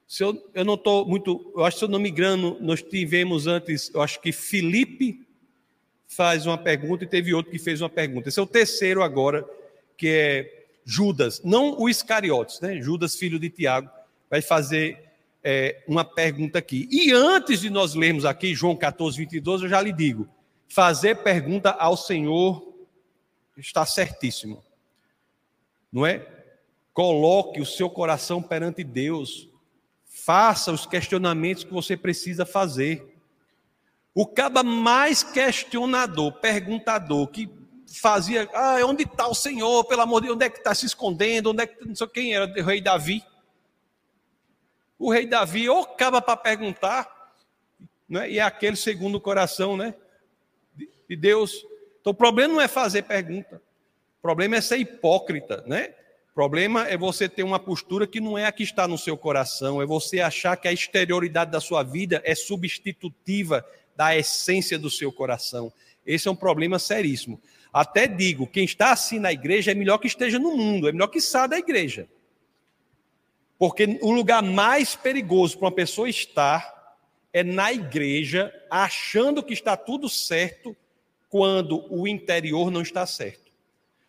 Se 0.06 0.22
eu, 0.22 0.50
eu 0.54 0.64
não 0.64 0.74
estou 0.74 1.06
muito. 1.06 1.52
Eu 1.56 1.64
acho 1.64 1.76
que, 1.76 1.78
se 1.80 1.84
eu 1.84 1.88
não 1.88 1.98
me 1.98 2.10
engano, 2.10 2.56
nós 2.60 2.82
tivemos 2.82 3.46
antes, 3.46 3.90
eu 3.92 4.00
acho 4.00 4.20
que 4.20 4.30
Felipe 4.30 5.26
faz 6.06 6.46
uma 6.46 6.56
pergunta 6.56 7.04
e 7.04 7.06
teve 7.06 7.34
outro 7.34 7.50
que 7.50 7.58
fez 7.58 7.80
uma 7.80 7.90
pergunta. 7.90 8.28
Esse 8.28 8.38
é 8.38 8.42
o 8.42 8.46
terceiro 8.46 9.02
agora, 9.02 9.44
que 9.96 10.08
é 10.08 10.66
Judas, 10.84 11.42
não 11.42 11.76
o 11.80 11.88
Iscariotes, 11.88 12.60
né? 12.60 12.80
Judas, 12.80 13.16
filho 13.16 13.40
de 13.40 13.50
Tiago, 13.50 13.90
vai 14.30 14.40
fazer 14.40 15.02
é, 15.42 15.82
uma 15.88 16.04
pergunta 16.04 16.60
aqui. 16.60 16.88
E 16.90 17.12
antes 17.12 17.60
de 17.60 17.70
nós 17.70 17.94
lermos 17.94 18.24
aqui, 18.24 18.54
João 18.54 18.76
14, 18.76 19.18
22, 19.18 19.62
eu 19.62 19.68
já 19.68 19.80
lhe 19.80 19.92
digo: 19.92 20.28
fazer 20.68 21.16
pergunta 21.24 21.70
ao 21.70 21.96
Senhor 21.96 22.72
está 23.56 23.84
certíssimo, 23.84 24.62
não 25.92 26.06
é? 26.06 26.24
Coloque 26.92 27.60
o 27.60 27.66
seu 27.66 27.90
coração 27.90 28.40
perante 28.40 28.84
Deus, 28.84 29.48
Faça 30.26 30.72
os 30.72 30.84
questionamentos 30.84 31.62
que 31.62 31.72
você 31.72 31.96
precisa 31.96 32.44
fazer. 32.44 33.16
O 34.12 34.26
caba 34.26 34.64
mais 34.64 35.22
questionador, 35.22 36.32
perguntador, 36.40 37.28
que 37.28 37.48
fazia, 37.94 38.50
ah, 38.52 38.84
onde 38.84 39.04
está 39.04 39.28
o 39.28 39.36
Senhor, 39.36 39.84
pelo 39.84 40.02
amor 40.02 40.20
de 40.20 40.26
Deus, 40.26 40.34
onde 40.34 40.44
é 40.44 40.50
que 40.50 40.58
está 40.58 40.74
se 40.74 40.84
escondendo, 40.84 41.52
onde 41.52 41.62
é 41.62 41.66
que, 41.68 41.86
não 41.86 41.94
sei 41.94 42.08
quem 42.08 42.34
era, 42.34 42.44
o 42.44 42.64
rei 42.64 42.80
Davi. 42.80 43.22
O 44.98 45.12
rei 45.12 45.28
Davi, 45.28 45.68
ou 45.68 45.84
acaba 45.84 46.20
para 46.20 46.36
perguntar, 46.36 47.32
né? 48.08 48.28
e 48.28 48.40
é 48.40 48.42
aquele 48.42 48.74
segundo 48.74 49.18
o 49.18 49.20
coração 49.20 49.76
né? 49.76 49.94
de 51.08 51.14
Deus. 51.14 51.64
Então 52.00 52.12
o 52.12 52.16
problema 52.16 52.54
não 52.54 52.60
é 52.60 52.66
fazer 52.66 53.02
pergunta, 53.02 53.62
o 54.18 54.22
problema 54.22 54.56
é 54.56 54.60
ser 54.60 54.78
hipócrita, 54.78 55.62
né? 55.68 55.94
Problema 56.36 56.86
é 56.86 56.98
você 56.98 57.30
ter 57.30 57.42
uma 57.42 57.58
postura 57.58 58.06
que 58.06 58.20
não 58.20 58.36
é 58.36 58.44
a 58.44 58.52
que 58.52 58.62
está 58.62 58.86
no 58.86 58.98
seu 58.98 59.16
coração, 59.16 59.80
é 59.80 59.86
você 59.86 60.20
achar 60.20 60.54
que 60.58 60.68
a 60.68 60.72
exterioridade 60.72 61.50
da 61.50 61.62
sua 61.62 61.82
vida 61.82 62.20
é 62.26 62.34
substitutiva 62.34 63.64
da 63.96 64.14
essência 64.14 64.78
do 64.78 64.90
seu 64.90 65.10
coração. 65.10 65.72
Esse 66.04 66.28
é 66.28 66.30
um 66.30 66.36
problema 66.36 66.78
seríssimo. 66.78 67.40
Até 67.72 68.06
digo, 68.06 68.46
quem 68.46 68.66
está 68.66 68.92
assim 68.92 69.18
na 69.18 69.32
igreja 69.32 69.70
é 69.70 69.74
melhor 69.74 69.96
que 69.96 70.08
esteja 70.08 70.38
no 70.38 70.54
mundo, 70.54 70.86
é 70.86 70.92
melhor 70.92 71.06
que 71.06 71.22
saia 71.22 71.48
da 71.48 71.58
igreja. 71.58 72.06
Porque 73.58 73.98
o 74.02 74.12
lugar 74.12 74.42
mais 74.42 74.94
perigoso 74.94 75.56
para 75.56 75.68
uma 75.68 75.72
pessoa 75.72 76.06
estar 76.06 76.98
é 77.32 77.42
na 77.42 77.72
igreja, 77.72 78.52
achando 78.70 79.42
que 79.42 79.54
está 79.54 79.74
tudo 79.74 80.06
certo, 80.06 80.76
quando 81.30 81.82
o 81.90 82.06
interior 82.06 82.70
não 82.70 82.82
está 82.82 83.06
certo. 83.06 83.45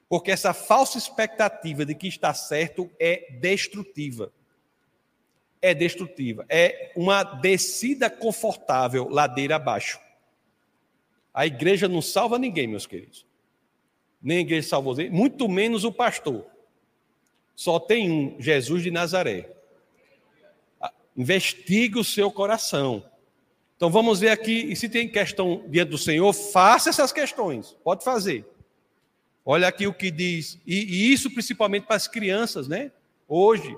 Porque 0.10 0.32
essa 0.32 0.54
falsa 0.54 0.98
expectativa 0.98 1.86
de 1.86 1.94
que 1.94 2.08
está 2.08 2.34
certo 2.34 2.90
é 3.00 3.32
destrutiva. 3.40 4.32
É 5.62 5.74
destrutiva. 5.74 6.46
É 6.48 6.92
uma 6.96 7.24
descida 7.24 8.10
confortável, 8.10 9.10
ladeira 9.10 9.58
abaixo. 9.58 10.00
A 11.34 11.46
igreja 11.46 11.88
não 11.88 12.02
salva 12.02 12.40
ninguém, 12.40 12.68
meus 12.68 12.86
queridos. 12.88 13.26
Nem 14.22 14.40
a 14.40 14.42
igreja 14.42 14.68
salvou, 14.68 14.96
muito 15.12 15.48
menos 15.48 15.84
o 15.84 15.92
pastor. 15.92 16.46
Só 17.56 17.80
tem 17.80 18.10
um, 18.10 18.36
Jesus 18.40 18.84
de 18.84 18.92
Nazaré. 18.92 19.50
Investigue 21.16 22.00
o 22.00 22.04
seu 22.04 22.32
coração. 22.32 23.04
Então 23.76 23.90
vamos 23.90 24.20
ver 24.20 24.30
aqui, 24.30 24.72
e 24.72 24.76
se 24.76 24.90
tem 24.90 25.08
questão 25.08 25.64
diante 25.68 25.90
do 25.90 25.98
Senhor, 25.98 26.32
faça 26.34 26.90
essas 26.90 27.12
questões. 27.12 27.76
Pode 27.84 28.04
fazer. 28.04 28.46
Olha 29.50 29.70
aqui 29.70 29.88
o 29.88 29.94
que 29.94 30.12
diz, 30.12 30.60
e, 30.68 30.76
e 30.76 31.14
isso 31.14 31.32
principalmente 31.32 31.86
para 31.86 31.96
as 31.96 32.06
crianças, 32.06 32.68
né? 32.68 32.92
Hoje, 33.26 33.74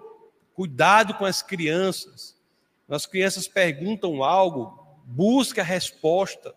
cuidado 0.56 1.14
com 1.14 1.26
as 1.26 1.44
crianças. 1.44 2.36
As 2.90 3.06
crianças 3.06 3.48
perguntam 3.48 4.24
algo, 4.24 4.84
busca 5.06 5.62
a 5.62 5.64
resposta. 5.64 6.56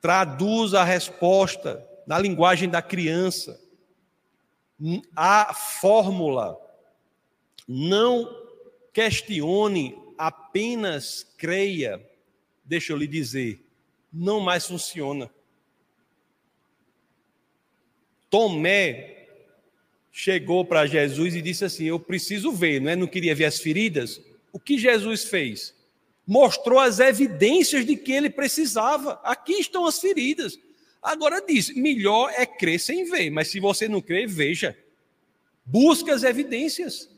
Traduz 0.00 0.72
a 0.72 0.82
resposta 0.82 1.86
na 2.06 2.18
linguagem 2.18 2.70
da 2.70 2.80
criança. 2.80 3.60
A 5.14 5.52
fórmula. 5.52 6.58
Não 7.68 8.34
questione, 8.94 9.94
apenas 10.16 11.22
creia. 11.36 12.02
Deixa 12.64 12.94
eu 12.94 12.96
lhe 12.96 13.06
dizer, 13.06 13.62
não 14.10 14.40
mais 14.40 14.66
funciona. 14.66 15.30
Tomé 18.34 19.28
chegou 20.10 20.64
para 20.64 20.86
Jesus 20.86 21.36
e 21.36 21.40
disse 21.40 21.64
assim: 21.64 21.84
Eu 21.84 22.00
preciso 22.00 22.50
ver, 22.50 22.80
não 22.80 22.90
é? 22.90 22.96
Não 22.96 23.06
queria 23.06 23.32
ver 23.32 23.44
as 23.44 23.60
feridas. 23.60 24.20
O 24.52 24.58
que 24.58 24.76
Jesus 24.76 25.22
fez? 25.22 25.72
Mostrou 26.26 26.80
as 26.80 26.98
evidências 26.98 27.86
de 27.86 27.94
que 27.94 28.10
ele 28.10 28.28
precisava. 28.28 29.20
Aqui 29.22 29.52
estão 29.52 29.86
as 29.86 30.00
feridas. 30.00 30.58
Agora 31.00 31.40
diz: 31.46 31.72
melhor 31.76 32.28
é 32.36 32.44
crer 32.44 32.80
sem 32.80 33.08
ver, 33.08 33.30
mas 33.30 33.46
se 33.46 33.60
você 33.60 33.86
não 33.86 34.00
crê, 34.00 34.26
veja. 34.26 34.76
Busque 35.64 36.10
as 36.10 36.24
evidências. 36.24 37.08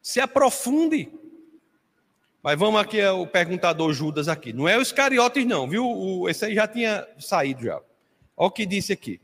Se 0.00 0.20
aprofunde. 0.20 1.10
Mas 2.40 2.56
vamos 2.56 2.80
aqui 2.80 3.00
ao 3.00 3.26
perguntador 3.26 3.92
Judas 3.92 4.28
aqui. 4.28 4.52
Não 4.52 4.68
é 4.68 4.78
os 4.78 4.92
cariotes, 4.92 5.44
não, 5.44 5.68
viu? 5.68 6.28
Esse 6.28 6.44
aí 6.44 6.54
já 6.54 6.68
tinha 6.68 7.04
saído 7.18 7.64
já. 7.64 7.82
Olha 8.36 8.46
o 8.46 8.50
que 8.52 8.64
disse 8.64 8.92
aqui. 8.92 9.20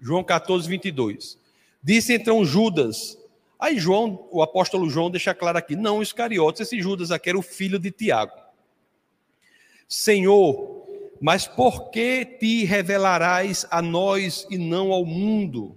João 0.00 0.22
14, 0.22 0.68
22. 0.68 1.38
Disse 1.82 2.14
então 2.14 2.44
Judas. 2.44 3.18
Aí 3.58 3.78
João, 3.78 4.28
o 4.30 4.42
apóstolo 4.42 4.88
João 4.88 5.10
deixa 5.10 5.34
claro 5.34 5.58
aqui, 5.58 5.74
não 5.74 6.00
Iscariotes, 6.00 6.60
esse 6.60 6.80
Judas 6.80 7.10
aqui 7.10 7.28
era 7.28 7.38
o 7.38 7.42
filho 7.42 7.78
de 7.78 7.90
Tiago. 7.90 8.32
Senhor, 9.88 10.86
mas 11.20 11.46
por 11.46 11.90
que 11.90 12.24
te 12.24 12.64
revelarás 12.64 13.66
a 13.70 13.82
nós 13.82 14.46
e 14.50 14.58
não 14.58 14.92
ao 14.92 15.04
mundo? 15.04 15.76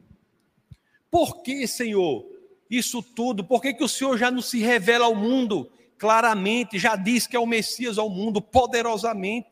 Por 1.10 1.42
que, 1.42 1.66
Senhor, 1.66 2.26
isso 2.70 3.02
tudo? 3.02 3.44
Por 3.44 3.62
que, 3.62 3.74
que 3.74 3.84
o 3.84 3.90
Senhor 3.90 4.18
já 4.18 4.30
não 4.30 4.42
se 4.42 4.60
revela 4.60 5.06
ao 5.06 5.16
mundo 5.16 5.70
claramente, 5.98 6.78
já 6.78 6.96
diz 6.96 7.26
que 7.26 7.36
é 7.36 7.40
o 7.40 7.46
Messias 7.46 7.98
ao 7.98 8.10
mundo 8.10 8.42
poderosamente? 8.42 9.50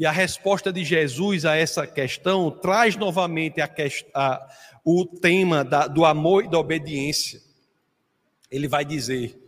E 0.00 0.06
a 0.06 0.10
resposta 0.10 0.72
de 0.72 0.82
Jesus 0.82 1.44
a 1.44 1.56
essa 1.56 1.86
questão 1.86 2.50
traz 2.50 2.96
novamente 2.96 3.60
a, 3.60 3.70
a, 4.14 4.56
o 4.82 5.04
tema 5.04 5.62
da, 5.62 5.86
do 5.86 6.06
amor 6.06 6.46
e 6.46 6.48
da 6.48 6.58
obediência. 6.58 7.38
Ele 8.50 8.66
vai 8.66 8.82
dizer: 8.82 9.38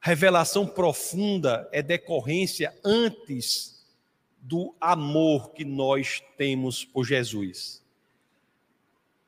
revelação 0.00 0.66
profunda 0.66 1.68
é 1.70 1.82
decorrência 1.82 2.74
antes 2.82 3.84
do 4.40 4.74
amor 4.80 5.52
que 5.52 5.62
nós 5.62 6.22
temos 6.38 6.86
por 6.86 7.04
Jesus. 7.04 7.82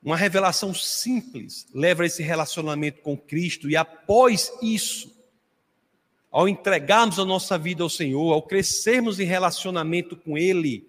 Uma 0.03 0.17
revelação 0.17 0.73
simples 0.73 1.67
leva 1.75 2.05
a 2.05 2.07
esse 2.07 2.23
relacionamento 2.23 3.03
com 3.03 3.19
Cristo, 3.19 3.69
e 3.69 3.77
após 3.77 4.51
isso, 4.63 5.14
ao 6.35 6.49
entregarmos 6.49 7.21
a 7.21 7.25
nossa 7.25 7.57
vida 7.57 7.85
ao 7.85 7.89
Senhor, 7.89 8.33
ao 8.33 8.43
crescermos 8.43 9.21
em 9.21 9.25
relacionamento 9.25 10.17
com 10.17 10.37
Ele, 10.37 10.85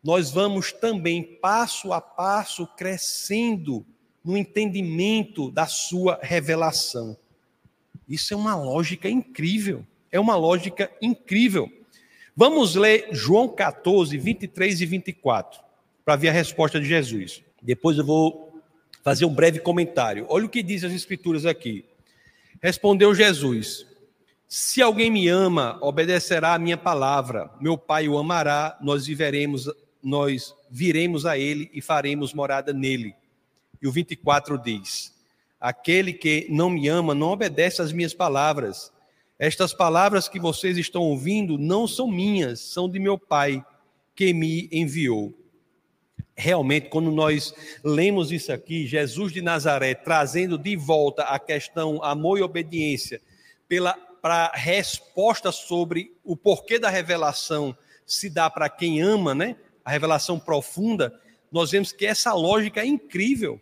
nós 0.00 0.30
vamos 0.30 0.70
também, 0.70 1.24
passo 1.24 1.92
a 1.92 2.00
passo, 2.00 2.68
crescendo 2.76 3.84
no 4.24 4.36
entendimento 4.36 5.50
da 5.50 5.66
Sua 5.66 6.20
revelação. 6.22 7.16
Isso 8.08 8.32
é 8.32 8.36
uma 8.36 8.54
lógica 8.54 9.10
incrível. 9.10 9.84
É 10.12 10.20
uma 10.20 10.36
lógica 10.36 10.88
incrível. 11.02 11.68
Vamos 12.36 12.76
ler 12.76 13.08
João 13.10 13.48
14, 13.48 14.16
23 14.16 14.82
e 14.82 14.86
24, 14.86 15.60
para 16.04 16.14
ver 16.14 16.28
a 16.28 16.32
resposta 16.32 16.78
de 16.78 16.86
Jesus. 16.86 17.42
Depois 17.60 17.98
eu 17.98 18.06
vou 18.06 18.62
fazer 19.02 19.24
um 19.24 19.34
breve 19.34 19.58
comentário. 19.58 20.26
Olha 20.28 20.46
o 20.46 20.48
que 20.48 20.62
diz 20.62 20.84
as 20.84 20.92
Escrituras 20.92 21.44
aqui. 21.44 21.84
Respondeu 22.62 23.12
Jesus: 23.12 23.89
Se 24.52 24.82
alguém 24.82 25.12
me 25.12 25.28
ama, 25.28 25.78
obedecerá 25.80 26.54
a 26.54 26.58
minha 26.58 26.76
palavra. 26.76 27.48
Meu 27.60 27.78
Pai 27.78 28.08
o 28.08 28.18
amará, 28.18 28.76
nós 28.82 29.06
viveremos, 29.06 29.70
nós 30.02 30.52
viremos 30.68 31.24
a 31.24 31.38
ele 31.38 31.70
e 31.72 31.80
faremos 31.80 32.34
morada 32.34 32.72
nele. 32.72 33.14
E 33.80 33.86
o 33.86 33.92
24 33.92 34.58
diz: 34.58 35.14
Aquele 35.60 36.12
que 36.12 36.48
não 36.50 36.68
me 36.68 36.88
ama 36.88 37.14
não 37.14 37.28
obedece 37.28 37.80
às 37.80 37.92
minhas 37.92 38.12
palavras. 38.12 38.92
Estas 39.38 39.72
palavras 39.72 40.28
que 40.28 40.40
vocês 40.40 40.76
estão 40.76 41.02
ouvindo 41.02 41.56
não 41.56 41.86
são 41.86 42.10
minhas, 42.10 42.58
são 42.58 42.90
de 42.90 42.98
meu 42.98 43.16
Pai 43.16 43.64
que 44.16 44.34
me 44.34 44.68
enviou. 44.72 45.32
Realmente, 46.36 46.88
quando 46.88 47.12
nós 47.12 47.54
lemos 47.84 48.32
isso 48.32 48.52
aqui, 48.52 48.84
Jesus 48.84 49.32
de 49.32 49.42
Nazaré 49.42 49.94
trazendo 49.94 50.58
de 50.58 50.74
volta 50.74 51.22
a 51.22 51.38
questão 51.38 52.02
amor 52.02 52.40
e 52.40 52.42
obediência 52.42 53.20
pela 53.68 54.09
para 54.20 54.52
resposta 54.54 55.50
sobre 55.50 56.16
o 56.24 56.36
porquê 56.36 56.78
da 56.78 56.88
revelação 56.88 57.76
se 58.06 58.28
dá 58.28 58.50
para 58.50 58.68
quem 58.68 59.00
ama, 59.00 59.34
né? 59.34 59.56
A 59.84 59.90
revelação 59.90 60.38
profunda, 60.38 61.18
nós 61.50 61.70
vemos 61.70 61.92
que 61.92 62.06
essa 62.06 62.32
lógica 62.32 62.80
é 62.80 62.86
incrível 62.86 63.60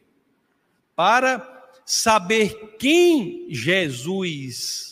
para 0.94 1.71
saber 1.85 2.77
quem 2.79 3.47
Jesus 3.51 4.88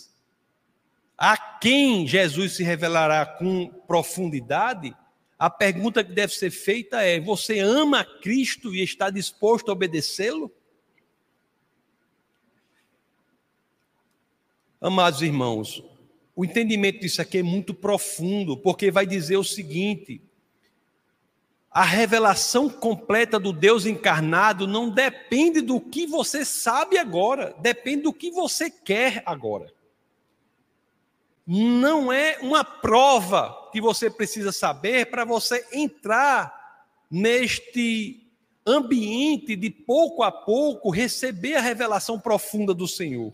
a 1.18 1.36
quem 1.36 2.06
Jesus 2.06 2.56
se 2.56 2.62
revelará 2.62 3.24
com 3.24 3.68
profundidade, 3.86 4.94
a 5.38 5.48
pergunta 5.48 6.04
que 6.04 6.12
deve 6.12 6.34
ser 6.34 6.50
feita 6.50 7.02
é: 7.02 7.18
você 7.18 7.58
ama 7.58 8.04
Cristo 8.04 8.74
e 8.74 8.82
está 8.82 9.10
disposto 9.10 9.70
a 9.70 9.72
obedecê-lo? 9.72 10.52
Amados 14.80 15.22
irmãos, 15.22 15.82
o 16.34 16.44
entendimento 16.44 17.00
disso 17.00 17.22
aqui 17.22 17.38
é 17.38 17.42
muito 17.42 17.72
profundo, 17.72 18.58
porque 18.58 18.90
vai 18.90 19.06
dizer 19.06 19.38
o 19.38 19.44
seguinte: 19.44 20.20
a 21.70 21.82
revelação 21.82 22.68
completa 22.68 23.38
do 23.38 23.54
Deus 23.54 23.86
encarnado 23.86 24.66
não 24.66 24.90
depende 24.90 25.62
do 25.62 25.80
que 25.80 26.06
você 26.06 26.44
sabe 26.44 26.98
agora, 26.98 27.54
depende 27.60 28.02
do 28.02 28.12
que 28.12 28.30
você 28.30 28.70
quer 28.70 29.22
agora. 29.24 29.72
Não 31.46 32.12
é 32.12 32.38
uma 32.42 32.64
prova 32.64 33.70
que 33.72 33.80
você 33.80 34.10
precisa 34.10 34.52
saber 34.52 35.06
para 35.06 35.24
você 35.24 35.66
entrar 35.72 36.84
neste 37.10 38.26
ambiente 38.66 39.54
de 39.54 39.70
pouco 39.70 40.22
a 40.22 40.32
pouco 40.32 40.90
receber 40.90 41.54
a 41.54 41.60
revelação 41.62 42.18
profunda 42.18 42.74
do 42.74 42.88
Senhor. 42.88 43.32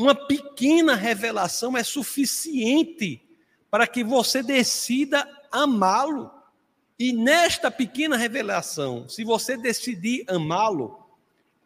Uma 0.00 0.14
pequena 0.14 0.94
revelação 0.94 1.76
é 1.76 1.84
suficiente 1.84 3.20
para 3.70 3.86
que 3.86 4.02
você 4.02 4.42
decida 4.42 5.28
amá-lo. 5.52 6.30
E 6.98 7.12
nesta 7.12 7.70
pequena 7.70 8.16
revelação, 8.16 9.06
se 9.10 9.22
você 9.24 9.58
decidir 9.58 10.24
amá-lo, 10.26 11.06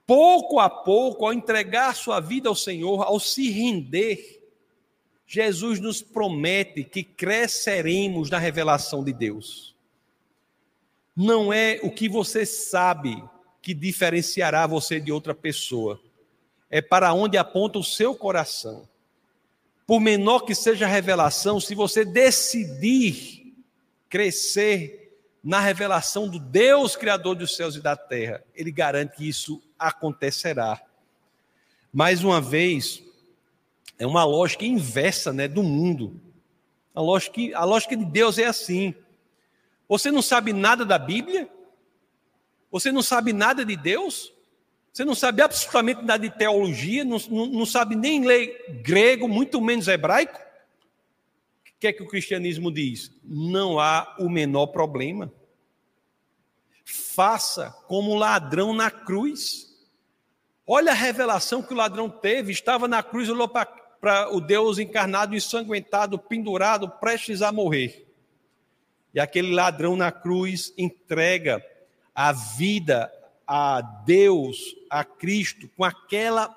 pouco 0.04 0.58
a 0.58 0.68
pouco, 0.68 1.24
ao 1.24 1.32
entregar 1.32 1.94
sua 1.94 2.18
vida 2.18 2.48
ao 2.48 2.56
Senhor, 2.56 3.04
ao 3.04 3.20
se 3.20 3.50
render, 3.50 4.42
Jesus 5.28 5.78
nos 5.78 6.02
promete 6.02 6.82
que 6.82 7.04
cresceremos 7.04 8.30
na 8.30 8.38
revelação 8.40 9.04
de 9.04 9.12
Deus. 9.12 9.76
Não 11.14 11.52
é 11.52 11.78
o 11.84 11.90
que 11.92 12.08
você 12.08 12.44
sabe 12.44 13.22
que 13.62 13.72
diferenciará 13.72 14.66
você 14.66 14.98
de 14.98 15.12
outra 15.12 15.36
pessoa, 15.36 16.02
é 16.74 16.82
para 16.82 17.14
onde 17.14 17.38
aponta 17.38 17.78
o 17.78 17.84
seu 17.84 18.16
coração. 18.16 18.88
Por 19.86 20.00
menor 20.00 20.40
que 20.40 20.56
seja 20.56 20.86
a 20.86 20.88
revelação, 20.88 21.60
se 21.60 21.72
você 21.72 22.04
decidir 22.04 23.54
crescer 24.08 25.16
na 25.40 25.60
revelação 25.60 26.28
do 26.28 26.40
Deus 26.40 26.96
Criador 26.96 27.36
dos 27.36 27.54
céus 27.54 27.76
e 27.76 27.80
da 27.80 27.96
terra, 27.96 28.42
ele 28.56 28.72
garante 28.72 29.18
que 29.18 29.28
isso 29.28 29.62
acontecerá. 29.78 30.82
Mais 31.92 32.24
uma 32.24 32.40
vez, 32.40 33.04
é 33.96 34.04
uma 34.04 34.24
lógica 34.24 34.64
inversa 34.64 35.32
né, 35.32 35.46
do 35.46 35.62
mundo. 35.62 36.20
A 36.92 37.00
lógica, 37.00 37.40
a 37.54 37.64
lógica 37.64 37.96
de 37.96 38.04
Deus 38.04 38.36
é 38.36 38.46
assim. 38.46 38.92
Você 39.88 40.10
não 40.10 40.22
sabe 40.22 40.52
nada 40.52 40.84
da 40.84 40.98
Bíblia? 40.98 41.48
Você 42.68 42.90
não 42.90 43.00
sabe 43.00 43.32
nada 43.32 43.64
de 43.64 43.76
Deus? 43.76 44.33
Você 44.94 45.04
não 45.04 45.14
sabe 45.14 45.42
absolutamente 45.42 46.02
nada 46.02 46.26
de 46.26 46.34
teologia? 46.34 47.04
Não, 47.04 47.18
não, 47.28 47.46
não 47.46 47.66
sabe 47.66 47.94
nem 47.94 48.24
ler 48.24 48.80
grego, 48.82 49.28
muito 49.28 49.60
menos 49.60 49.88
hebraico? 49.88 50.44
que 51.84 51.88
é 51.88 51.92
que 51.92 52.02
o 52.02 52.08
cristianismo 52.08 52.72
diz? 52.72 53.12
Não 53.22 53.78
há 53.78 54.16
o 54.18 54.30
menor 54.30 54.68
problema. 54.68 55.30
Faça 56.82 57.70
como 57.86 58.12
o 58.12 58.14
ladrão 58.14 58.72
na 58.72 58.90
cruz. 58.90 59.70
Olha 60.66 60.92
a 60.92 60.94
revelação 60.94 61.62
que 61.62 61.74
o 61.74 61.76
ladrão 61.76 62.08
teve. 62.08 62.52
Estava 62.52 62.88
na 62.88 63.02
cruz, 63.02 63.28
olhou 63.28 63.46
para 63.46 64.34
o 64.34 64.40
Deus 64.40 64.78
encarnado, 64.78 65.36
ensanguentado, 65.36 66.18
pendurado, 66.18 66.88
prestes 66.88 67.42
a 67.42 67.52
morrer. 67.52 68.10
E 69.12 69.20
aquele 69.20 69.52
ladrão 69.52 69.94
na 69.94 70.10
cruz 70.10 70.72
entrega 70.78 71.62
a 72.14 72.32
vida 72.32 73.12
a 73.46 73.80
Deus, 73.80 74.74
a 74.90 75.04
Cristo, 75.04 75.68
com 75.76 75.84
aquela 75.84 76.54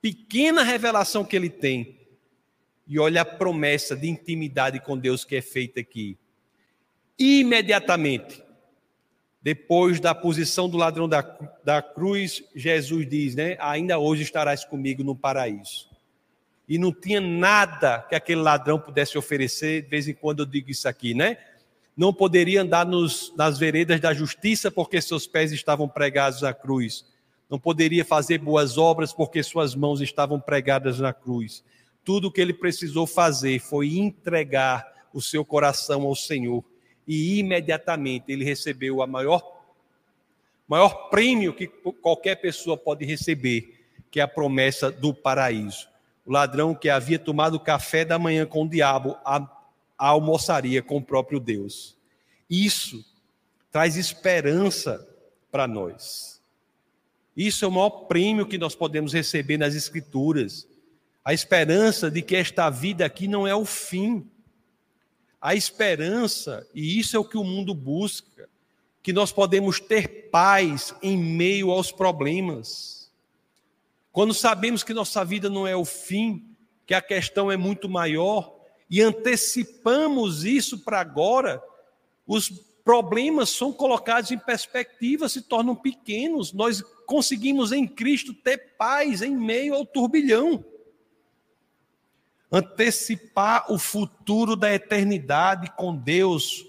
pequena 0.00 0.62
revelação 0.62 1.24
que 1.24 1.34
ele 1.34 1.48
tem 1.48 1.98
e 2.86 2.98
olha 2.98 3.22
a 3.22 3.24
promessa 3.24 3.96
de 3.96 4.08
intimidade 4.08 4.80
com 4.80 4.98
Deus 4.98 5.24
que 5.24 5.36
é 5.36 5.40
feita 5.40 5.80
aqui. 5.80 6.18
Imediatamente, 7.18 8.42
depois 9.40 10.00
da 10.00 10.14
posição 10.14 10.68
do 10.68 10.76
ladrão 10.76 11.08
da, 11.08 11.22
da 11.64 11.80
cruz, 11.80 12.42
Jesus 12.54 13.08
diz, 13.08 13.34
né? 13.34 13.56
Ainda 13.60 13.98
hoje 13.98 14.22
estarás 14.22 14.64
comigo 14.64 15.02
no 15.04 15.14
paraíso. 15.14 15.88
E 16.68 16.78
não 16.78 16.92
tinha 16.92 17.20
nada 17.20 18.00
que 18.08 18.14
aquele 18.14 18.40
ladrão 18.40 18.80
pudesse 18.80 19.18
oferecer, 19.18 19.82
de 19.82 19.88
vez 19.88 20.08
em 20.08 20.14
quando 20.14 20.40
eu 20.40 20.46
digo 20.46 20.70
isso 20.70 20.88
aqui, 20.88 21.14
né? 21.14 21.36
Não 21.96 22.12
poderia 22.12 22.62
andar 22.62 22.84
nos, 22.84 23.32
nas 23.36 23.58
veredas 23.58 24.00
da 24.00 24.12
justiça 24.12 24.70
porque 24.70 25.00
seus 25.00 25.26
pés 25.26 25.52
estavam 25.52 25.88
pregados 25.88 26.42
à 26.42 26.52
cruz. 26.52 27.04
Não 27.48 27.58
poderia 27.58 28.04
fazer 28.04 28.38
boas 28.38 28.78
obras 28.78 29.12
porque 29.12 29.42
suas 29.42 29.74
mãos 29.74 30.00
estavam 30.00 30.40
pregadas 30.40 30.98
na 30.98 31.12
cruz 31.12 31.62
tudo 32.04 32.28
o 32.28 32.30
que 32.30 32.40
ele 32.40 32.52
precisou 32.52 33.06
fazer 33.06 33.58
foi 33.58 33.96
entregar 33.96 35.08
o 35.12 35.22
seu 35.22 35.44
coração 35.44 36.02
ao 36.02 36.14
Senhor. 36.14 36.62
E 37.08 37.38
imediatamente 37.38 38.26
ele 38.28 38.44
recebeu 38.44 39.02
a 39.02 39.06
maior 39.06 39.54
maior 40.66 41.10
prêmio 41.10 41.52
que 41.52 41.66
qualquer 41.66 42.36
pessoa 42.36 42.76
pode 42.76 43.04
receber, 43.04 43.84
que 44.10 44.18
é 44.18 44.22
a 44.22 44.28
promessa 44.28 44.90
do 44.90 45.12
paraíso. 45.12 45.88
O 46.24 46.32
ladrão 46.32 46.74
que 46.74 46.88
havia 46.88 47.18
tomado 47.18 47.60
café 47.60 48.02
da 48.02 48.18
manhã 48.18 48.46
com 48.46 48.64
o 48.64 48.68
diabo, 48.68 49.14
a, 49.24 49.46
almoçaria 50.08 50.82
com 50.82 50.98
o 50.98 51.02
próprio 51.02 51.40
Deus. 51.40 51.96
Isso 52.48 53.04
traz 53.70 53.96
esperança 53.96 55.06
para 55.50 55.66
nós. 55.66 56.40
Isso 57.36 57.64
é 57.64 57.68
o 57.68 57.72
maior 57.72 57.90
prêmio 57.90 58.46
que 58.46 58.58
nós 58.58 58.74
podemos 58.74 59.12
receber 59.12 59.58
nas 59.58 59.74
Escrituras 59.74 60.66
a 61.24 61.32
esperança 61.32 62.10
de 62.10 62.20
que 62.20 62.36
esta 62.36 62.68
vida 62.68 63.04
aqui 63.06 63.26
não 63.26 63.46
é 63.46 63.54
o 63.54 63.64
fim. 63.64 64.28
A 65.40 65.54
esperança, 65.54 66.66
e 66.74 66.98
isso 66.98 67.16
é 67.16 67.18
o 67.18 67.24
que 67.24 67.38
o 67.38 67.44
mundo 67.44 67.74
busca, 67.74 68.48
que 69.02 69.12
nós 69.12 69.32
podemos 69.32 69.80
ter 69.80 70.28
paz 70.30 70.94
em 71.02 71.16
meio 71.16 71.70
aos 71.70 71.90
problemas. 71.90 73.10
Quando 74.12 74.34
sabemos 74.34 74.82
que 74.82 74.94
nossa 74.94 75.24
vida 75.24 75.48
não 75.48 75.66
é 75.66 75.74
o 75.74 75.84
fim, 75.84 76.44
que 76.86 76.94
a 76.94 77.00
questão 77.00 77.50
é 77.50 77.56
muito 77.56 77.88
maior, 77.88 78.54
e 78.94 79.02
antecipamos 79.02 80.44
isso 80.44 80.78
para 80.78 81.00
agora, 81.00 81.60
os 82.24 82.48
problemas 82.84 83.50
são 83.50 83.72
colocados 83.72 84.30
em 84.30 84.38
perspectiva, 84.38 85.28
se 85.28 85.42
tornam 85.42 85.74
pequenos. 85.74 86.52
Nós 86.52 86.80
conseguimos 87.04 87.72
em 87.72 87.88
Cristo 87.88 88.32
ter 88.32 88.76
paz 88.78 89.20
em 89.20 89.36
meio 89.36 89.74
ao 89.74 89.84
turbilhão 89.84 90.64
antecipar 92.52 93.72
o 93.72 93.80
futuro 93.80 94.54
da 94.54 94.72
eternidade 94.72 95.72
com 95.72 95.96
Deus. 95.96 96.64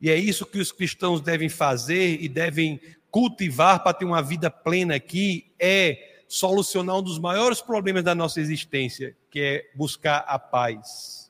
E 0.00 0.10
é 0.10 0.16
isso 0.16 0.44
que 0.44 0.58
os 0.58 0.72
cristãos 0.72 1.20
devem 1.20 1.48
fazer 1.48 2.20
e 2.20 2.28
devem 2.28 2.80
cultivar 3.08 3.84
para 3.84 3.94
ter 3.94 4.04
uma 4.04 4.20
vida 4.20 4.50
plena 4.50 4.96
aqui, 4.96 5.52
é 5.60 6.24
solucionar 6.26 6.96
um 6.96 7.02
dos 7.02 7.20
maiores 7.20 7.60
problemas 7.60 8.02
da 8.02 8.16
nossa 8.16 8.40
existência, 8.40 9.16
que 9.30 9.40
é 9.40 9.70
buscar 9.76 10.24
a 10.26 10.40
paz. 10.40 11.21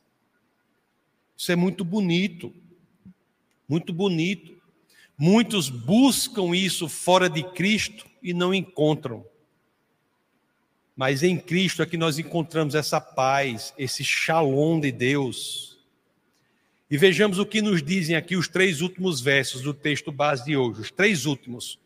Isso 1.43 1.51
é 1.51 1.57
muito 1.57 1.85
bonito. 1.85 2.55
Muito 3.69 3.93
bonito. 3.93 4.57
Muitos 5.19 5.69
buscam 5.69 6.55
isso 6.55 6.89
fora 6.89 7.29
de 7.29 7.43
Cristo 7.43 8.07
e 8.23 8.33
não 8.33 8.55
encontram. 8.55 9.27
Mas 10.95 11.25
em 11.25 11.37
Cristo 11.37 11.83
é 11.83 11.87
que 11.87 11.97
nós 11.97 12.17
encontramos 12.17 12.77
essa 12.77 13.01
paz, 13.01 13.75
esse 13.77 14.05
shalom 14.05 14.79
de 14.79 14.93
Deus. 14.93 15.81
E 16.89 16.97
vejamos 16.97 17.41
o 17.41 17.47
que 17.47 17.61
nos 17.61 17.83
dizem 17.83 18.15
aqui 18.15 18.37
os 18.37 18.47
três 18.47 18.81
últimos 18.81 19.21
versos 19.21 19.63
do 19.63 19.75
texto 19.75 20.13
base 20.13 20.45
de 20.45 20.57
hoje, 20.57 20.83
os 20.83 20.91
três 20.93 21.27
últimos, 21.27 21.77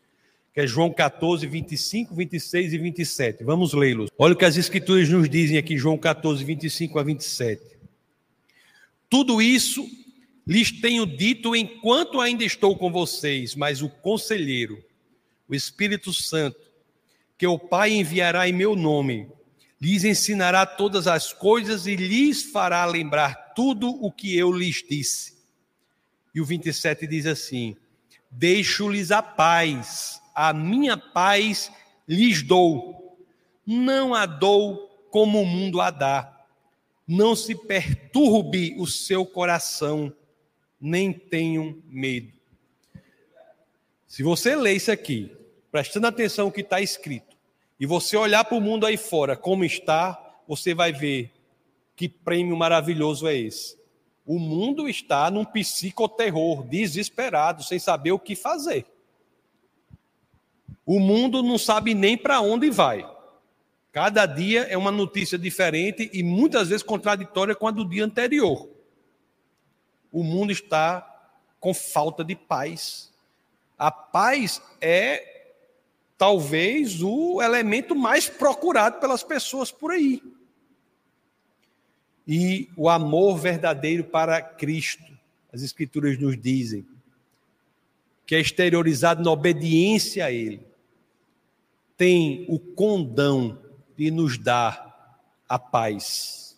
que 0.53 0.61
é 0.61 0.67
João 0.67 0.93
14, 0.93 1.47
25, 1.47 2.13
26 2.13 2.73
e 2.73 2.77
27. 2.77 3.43
Vamos 3.43 3.73
lê-los. 3.73 4.11
Olha 4.19 4.35
o 4.35 4.37
que 4.37 4.45
as 4.45 4.55
Escrituras 4.55 5.09
nos 5.09 5.27
dizem 5.27 5.57
aqui, 5.57 5.79
João 5.79 5.97
14, 5.97 6.43
25 6.43 6.99
a 6.99 7.03
27. 7.03 7.76
Tudo 9.09 9.41
isso 9.41 9.87
lhes 10.45 10.71
tenho 10.71 11.05
dito 11.05 11.55
enquanto 11.55 12.21
ainda 12.21 12.43
estou 12.43 12.77
com 12.77 12.91
vocês, 12.91 13.55
mas 13.55 13.81
o 13.81 13.89
conselheiro, 13.89 14.83
o 15.47 15.55
Espírito 15.55 16.13
Santo, 16.13 16.59
que 17.37 17.45
o 17.45 17.59
Pai 17.59 17.93
enviará 17.93 18.47
em 18.47 18.53
meu 18.53 18.75
nome, 18.75 19.29
lhes 19.79 20.03
ensinará 20.03 20.65
todas 20.65 21.07
as 21.07 21.31
coisas 21.33 21.85
e 21.85 21.95
lhes 21.95 22.43
fará 22.43 22.85
lembrar 22.85 23.53
tudo 23.53 23.89
o 23.89 24.11
que 24.11 24.37
eu 24.37 24.51
lhes 24.51 24.83
disse. 24.87 25.37
E 26.33 26.41
o 26.41 26.45
27 26.45 27.07
diz 27.07 27.25
assim: 27.25 27.75
Deixo-lhes 28.29 29.11
a 29.11 29.21
paz, 29.21 30.21
a 30.33 30.53
minha 30.53 30.97
paz 30.97 31.71
lhes 32.07 32.41
dou, 32.41 33.17
não 33.65 34.13
a 34.13 34.25
dou 34.25 34.87
como 35.11 35.41
o 35.41 35.45
mundo 35.45 35.81
a 35.81 35.89
dá. 35.91 36.36
Não 37.07 37.35
se 37.35 37.55
perturbe 37.55 38.75
o 38.77 38.85
seu 38.85 39.25
coração, 39.25 40.13
nem 40.79 41.13
tenham 41.13 41.81
medo. 41.85 42.33
Se 44.05 44.23
você 44.23 44.55
lê 44.55 44.73
isso 44.73 44.91
aqui, 44.91 45.31
prestando 45.71 46.07
atenção 46.07 46.47
no 46.47 46.51
que 46.51 46.61
está 46.61 46.81
escrito, 46.81 47.37
e 47.79 47.85
você 47.85 48.17
olhar 48.17 48.43
para 48.43 48.57
o 48.57 48.61
mundo 48.61 48.85
aí 48.85 48.97
fora 48.97 49.37
como 49.37 49.63
está, 49.63 50.21
você 50.47 50.73
vai 50.73 50.91
ver 50.91 51.31
que 51.95 52.09
prêmio 52.09 52.57
maravilhoso 52.57 53.27
é 53.27 53.35
esse. 53.35 53.77
O 54.25 54.39
mundo 54.39 54.89
está 54.89 55.31
num 55.31 55.45
psicoterror, 55.45 56.63
desesperado, 56.63 57.63
sem 57.63 57.79
saber 57.79 58.11
o 58.11 58.19
que 58.19 58.35
fazer. 58.35 58.85
O 60.85 60.99
mundo 60.99 61.41
não 61.41 61.57
sabe 61.57 61.93
nem 61.93 62.17
para 62.17 62.41
onde 62.41 62.69
vai. 62.69 63.05
Cada 63.97 64.27
dia 64.27 64.61
é 64.65 64.77
uma 64.77 64.91
notícia 64.91 65.39
diferente 65.39 66.07
e 66.13 66.21
muitas 66.21 66.69
vezes 66.69 66.83
contraditória 66.83 67.55
com 67.55 67.67
a 67.67 67.71
do 67.71 67.83
dia 67.83 68.05
anterior. 68.05 68.69
O 70.11 70.23
mundo 70.23 70.51
está 70.51 71.33
com 71.59 71.73
falta 71.73 72.23
de 72.23 72.35
paz. 72.35 73.11
A 73.75 73.89
paz 73.89 74.61
é 74.79 75.55
talvez 76.15 77.01
o 77.01 77.41
elemento 77.41 77.95
mais 77.95 78.29
procurado 78.29 78.99
pelas 78.99 79.23
pessoas 79.23 79.71
por 79.71 79.89
aí. 79.89 80.21
E 82.27 82.69
o 82.77 82.89
amor 82.89 83.39
verdadeiro 83.39 84.03
para 84.03 84.39
Cristo, 84.43 85.11
as 85.51 85.63
Escrituras 85.63 86.19
nos 86.19 86.39
dizem, 86.39 86.85
que 88.27 88.35
é 88.35 88.39
exteriorizado 88.39 89.23
na 89.23 89.31
obediência 89.31 90.23
a 90.23 90.31
Ele, 90.31 90.61
tem 91.97 92.45
o 92.47 92.59
condão 92.59 93.65
de 93.97 94.11
nos 94.11 94.37
dar 94.37 95.19
a 95.49 95.57
paz. 95.57 96.57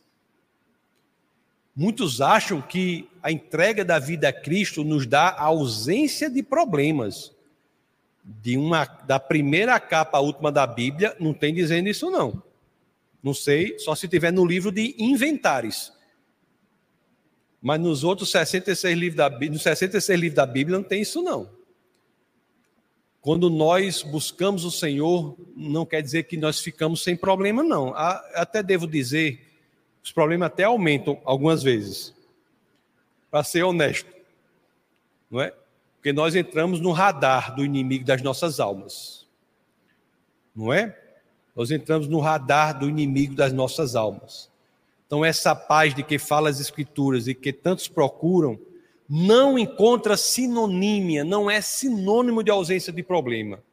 Muitos 1.76 2.20
acham 2.20 2.62
que 2.62 3.08
a 3.24 3.32
entrega 3.32 3.86
da 3.86 3.98
vida 4.00 4.28
a 4.28 4.34
Cristo 4.34 4.84
nos 4.84 5.06
dá 5.06 5.30
a 5.30 5.44
ausência 5.44 6.30
de 6.30 6.44
problemas 6.44 7.34
de 8.24 8.58
uma 8.58 8.86
da 8.86 9.20
primeira 9.20 9.80
capa 9.80 10.18
à 10.18 10.22
última 10.22 10.52
da 10.52 10.68
Bíblia 10.68 11.16
não 11.20 11.34
tem 11.34 11.54
dizendo 11.54 11.88
isso 11.88 12.12
não. 12.12 12.44
Não 13.24 13.34
sei, 13.34 13.80
só 13.80 13.96
se 13.96 14.08
tiver 14.08 14.32
no 14.32 14.46
livro 14.46 14.72
de 14.72 14.96
Inventares. 14.98 15.92
Mas 17.62 17.80
nos 17.80 18.04
outros 18.04 18.32
66 18.32 18.98
livros 18.98 19.18
da 19.18 19.30
nos 19.30 19.64
66 19.64 20.20
livros 20.20 20.36
da 20.36 20.46
Bíblia 20.46 20.78
não 20.78 20.84
tem 20.84 21.02
isso 21.02 21.22
não. 21.22 21.50
Quando 23.22 23.50
nós 23.50 24.02
buscamos 24.02 24.64
o 24.64 24.72
Senhor, 24.72 25.36
não 25.56 25.86
quer 25.86 26.02
dizer 26.02 26.24
que 26.24 26.38
nós 26.38 26.60
ficamos 26.60 27.04
sem 27.04 27.18
problema 27.18 27.62
não. 27.62 27.94
Até 27.96 28.64
devo 28.64 28.88
dizer, 28.88 29.46
os 30.02 30.12
problemas 30.12 30.48
até 30.48 30.64
aumentam 30.64 31.20
algumas 31.26 31.62
vezes. 31.62 32.14
Para 33.30 33.44
ser 33.44 33.64
honesto, 33.64 34.10
não 35.30 35.42
é? 35.42 35.54
Porque 35.96 36.14
nós 36.14 36.34
entramos 36.34 36.80
no 36.80 36.92
radar 36.92 37.54
do 37.56 37.64
inimigo 37.64 38.06
das 38.06 38.22
nossas 38.22 38.60
almas. 38.60 39.28
Não 40.56 40.72
é? 40.74 40.98
Nós 41.56 41.72
entramos 41.72 42.08
no 42.08 42.20
radar 42.20 42.80
do 42.80 42.88
inimigo 42.88 43.36
das 43.36 43.52
nossas 43.52 43.96
almas. 43.96 44.50
Então, 45.06 45.26
essa 45.26 45.54
paz 45.54 45.94
de 45.94 46.04
que 46.04 46.18
fala 46.18 46.50
as 46.50 46.60
Escrituras 46.60 47.28
e 47.28 47.36
que 47.36 47.52
tantos 47.52 47.88
procuram, 47.88 48.58
não 49.10 49.58
encontra 49.58 50.16
sinonímia, 50.16 51.24
não 51.24 51.50
é 51.50 51.62
sinônimo 51.62 52.44
de 52.44 52.52
ausência 52.52 52.94
de 52.94 53.02
problema. 53.02 53.64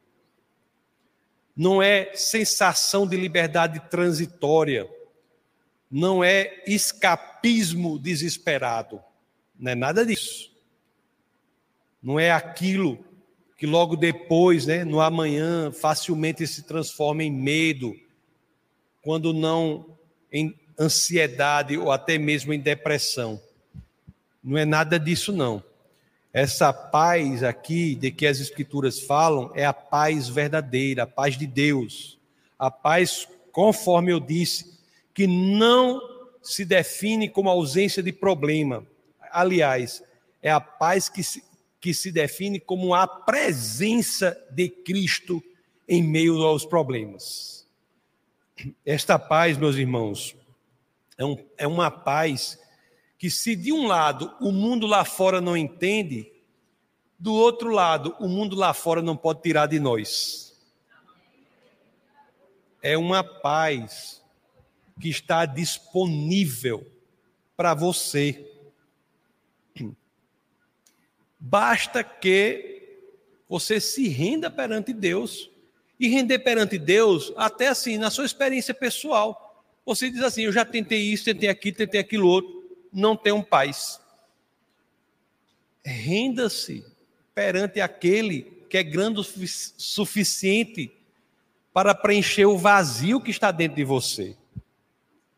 Não 1.54 1.82
é 1.82 2.12
sensação 2.14 3.06
de 3.06 3.16
liberdade 3.16 3.80
transitória. 3.90 4.88
Não 5.90 6.24
é 6.24 6.62
escapismo 6.66 7.98
desesperado. 7.98 9.00
Não 9.58 9.72
é 9.72 9.74
nada 9.74 10.04
disso 10.04 10.56
não 12.06 12.20
é 12.20 12.30
aquilo 12.30 13.04
que 13.58 13.66
logo 13.66 13.96
depois, 13.96 14.64
né, 14.64 14.84
no 14.84 15.00
amanhã, 15.00 15.72
facilmente 15.72 16.46
se 16.46 16.62
transforma 16.62 17.24
em 17.24 17.32
medo, 17.32 17.96
quando 19.02 19.32
não 19.32 19.98
em 20.30 20.54
ansiedade 20.78 21.76
ou 21.76 21.90
até 21.90 22.16
mesmo 22.16 22.52
em 22.52 22.60
depressão. 22.60 23.42
Não 24.46 24.56
é 24.56 24.64
nada 24.64 24.96
disso, 24.96 25.32
não. 25.32 25.60
Essa 26.32 26.72
paz 26.72 27.42
aqui, 27.42 27.96
de 27.96 28.12
que 28.12 28.24
as 28.24 28.38
Escrituras 28.38 29.00
falam, 29.00 29.50
é 29.56 29.66
a 29.66 29.72
paz 29.72 30.28
verdadeira, 30.28 31.02
a 31.02 31.06
paz 31.06 31.36
de 31.36 31.48
Deus. 31.48 32.16
A 32.56 32.70
paz, 32.70 33.26
conforme 33.50 34.12
eu 34.12 34.20
disse, 34.20 34.78
que 35.12 35.26
não 35.26 36.00
se 36.40 36.64
define 36.64 37.28
como 37.28 37.50
ausência 37.50 38.00
de 38.00 38.12
problema. 38.12 38.86
Aliás, 39.32 40.00
é 40.40 40.52
a 40.52 40.60
paz 40.60 41.08
que 41.08 41.24
se, 41.24 41.42
que 41.80 41.92
se 41.92 42.12
define 42.12 42.60
como 42.60 42.94
a 42.94 43.04
presença 43.04 44.40
de 44.52 44.68
Cristo 44.68 45.42
em 45.88 46.04
meio 46.04 46.40
aos 46.44 46.64
problemas. 46.64 47.66
Esta 48.84 49.18
paz, 49.18 49.58
meus 49.58 49.74
irmãos, 49.74 50.36
é, 51.18 51.24
um, 51.24 51.36
é 51.58 51.66
uma 51.66 51.90
paz 51.90 52.60
que, 53.18 53.30
se 53.30 53.56
de 53.56 53.72
um 53.72 53.86
lado 53.86 54.34
o 54.40 54.52
mundo 54.52 54.86
lá 54.86 55.04
fora 55.04 55.40
não 55.40 55.56
entende, 55.56 56.32
do 57.18 57.32
outro 57.32 57.70
lado 57.70 58.14
o 58.20 58.28
mundo 58.28 58.54
lá 58.56 58.74
fora 58.74 59.00
não 59.00 59.16
pode 59.16 59.42
tirar 59.42 59.66
de 59.66 59.80
nós. 59.80 60.54
É 62.82 62.96
uma 62.96 63.24
paz 63.24 64.22
que 65.00 65.08
está 65.08 65.44
disponível 65.44 66.86
para 67.56 67.74
você 67.74 68.52
Basta 71.48 72.02
que 72.02 72.98
você 73.48 73.78
se 73.78 74.08
renda 74.08 74.50
perante 74.50 74.92
Deus. 74.92 75.48
E 75.98 76.08
render 76.08 76.40
perante 76.40 76.76
Deus, 76.76 77.32
até 77.36 77.68
assim, 77.68 77.96
na 77.96 78.10
sua 78.10 78.26
experiência 78.26 78.74
pessoal. 78.74 79.64
Você 79.86 80.10
diz 80.10 80.22
assim: 80.22 80.42
Eu 80.42 80.52
já 80.52 80.64
tentei 80.64 81.00
isso, 81.00 81.24
tentei 81.24 81.48
aquilo, 81.48 81.76
tentei 81.76 82.00
aquilo 82.00 82.28
outro, 82.28 82.55
não 82.96 83.16
tenho 83.16 83.42
paz. 83.42 84.00
Renda-se 85.84 86.84
perante 87.34 87.80
aquele 87.80 88.42
que 88.68 88.76
é 88.78 88.82
grande 88.82 89.20
o 89.20 89.24
suficiente 89.24 90.90
para 91.72 91.94
preencher 91.94 92.46
o 92.46 92.58
vazio 92.58 93.20
que 93.20 93.30
está 93.30 93.52
dentro 93.52 93.76
de 93.76 93.84
você. 93.84 94.36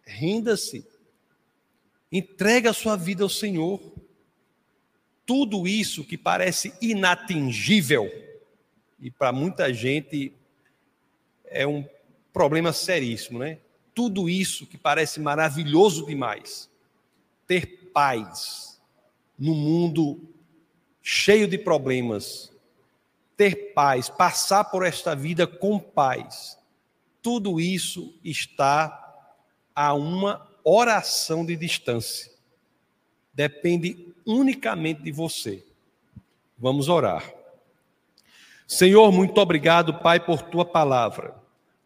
Renda-se. 0.05 0.87
Entrega 2.11 2.71
a 2.71 2.75
sua 2.75 2.97
vida 2.97 3.23
ao 3.23 3.29
Senhor 3.29 3.81
tudo 5.29 5.69
isso 5.69 6.05
que 6.05 6.17
parece 6.17 6.73
inatingível, 6.81 8.11
e 8.99 9.11
para 9.11 9.31
muita 9.31 9.75
gente 9.75 10.33
é 11.45 11.67
um 11.67 11.87
problema 12.33 12.73
seríssimo, 12.73 13.39
né? 13.39 13.59
Tudo 13.95 14.31
isso 14.31 14.67
que 14.67 14.79
parece 14.79 15.21
maravilhoso 15.21 16.07
demais, 16.07 16.71
ter 17.49 17.91
paz 17.93 18.81
no 19.37 19.55
mundo 19.55 20.21
cheio 21.03 21.49
de 21.49 21.57
problemas, 21.57 22.53
ter 23.37 23.73
paz, 23.73 24.09
passar 24.09 24.65
por 24.65 24.85
esta 24.85 25.17
vida 25.17 25.47
com 25.47 25.79
paz, 25.79 26.59
tudo 27.23 27.59
isso 27.59 28.15
está 28.23 29.27
a 29.75 29.95
uma 29.95 30.47
oração 30.63 31.47
de 31.47 31.57
distância. 31.57 32.31
Depende 33.33 34.15
unicamente 34.27 35.03
de 35.03 35.11
você. 35.11 35.65
Vamos 36.59 36.89
orar. 36.89 37.33
Senhor, 38.67 39.11
muito 39.11 39.41
obrigado, 39.41 39.95
Pai, 40.01 40.21
por 40.21 40.43
tua 40.43 40.65
palavra. 40.65 41.35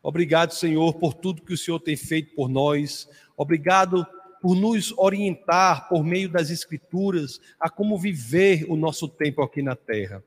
Obrigado, 0.02 0.52
Senhor, 0.52 0.94
por 0.94 1.14
tudo 1.14 1.42
que 1.42 1.52
o 1.52 1.58
Senhor 1.58 1.78
tem 1.78 1.96
feito 1.96 2.34
por 2.34 2.48
nós. 2.48 3.08
Obrigado 3.36 4.04
por 4.43 4.57
nos 4.57 4.93
orientar 4.99 5.88
por 5.88 6.03
meio 6.03 6.28
das 6.28 6.51
Escrituras 6.51 7.40
a 7.61 7.70
como 7.70 7.97
viver 7.97 8.66
o 8.68 8.74
nosso 8.74 9.09
tempo 9.09 9.40
aqui 9.40 9.62
na 9.62 9.76
terra. 9.76 10.22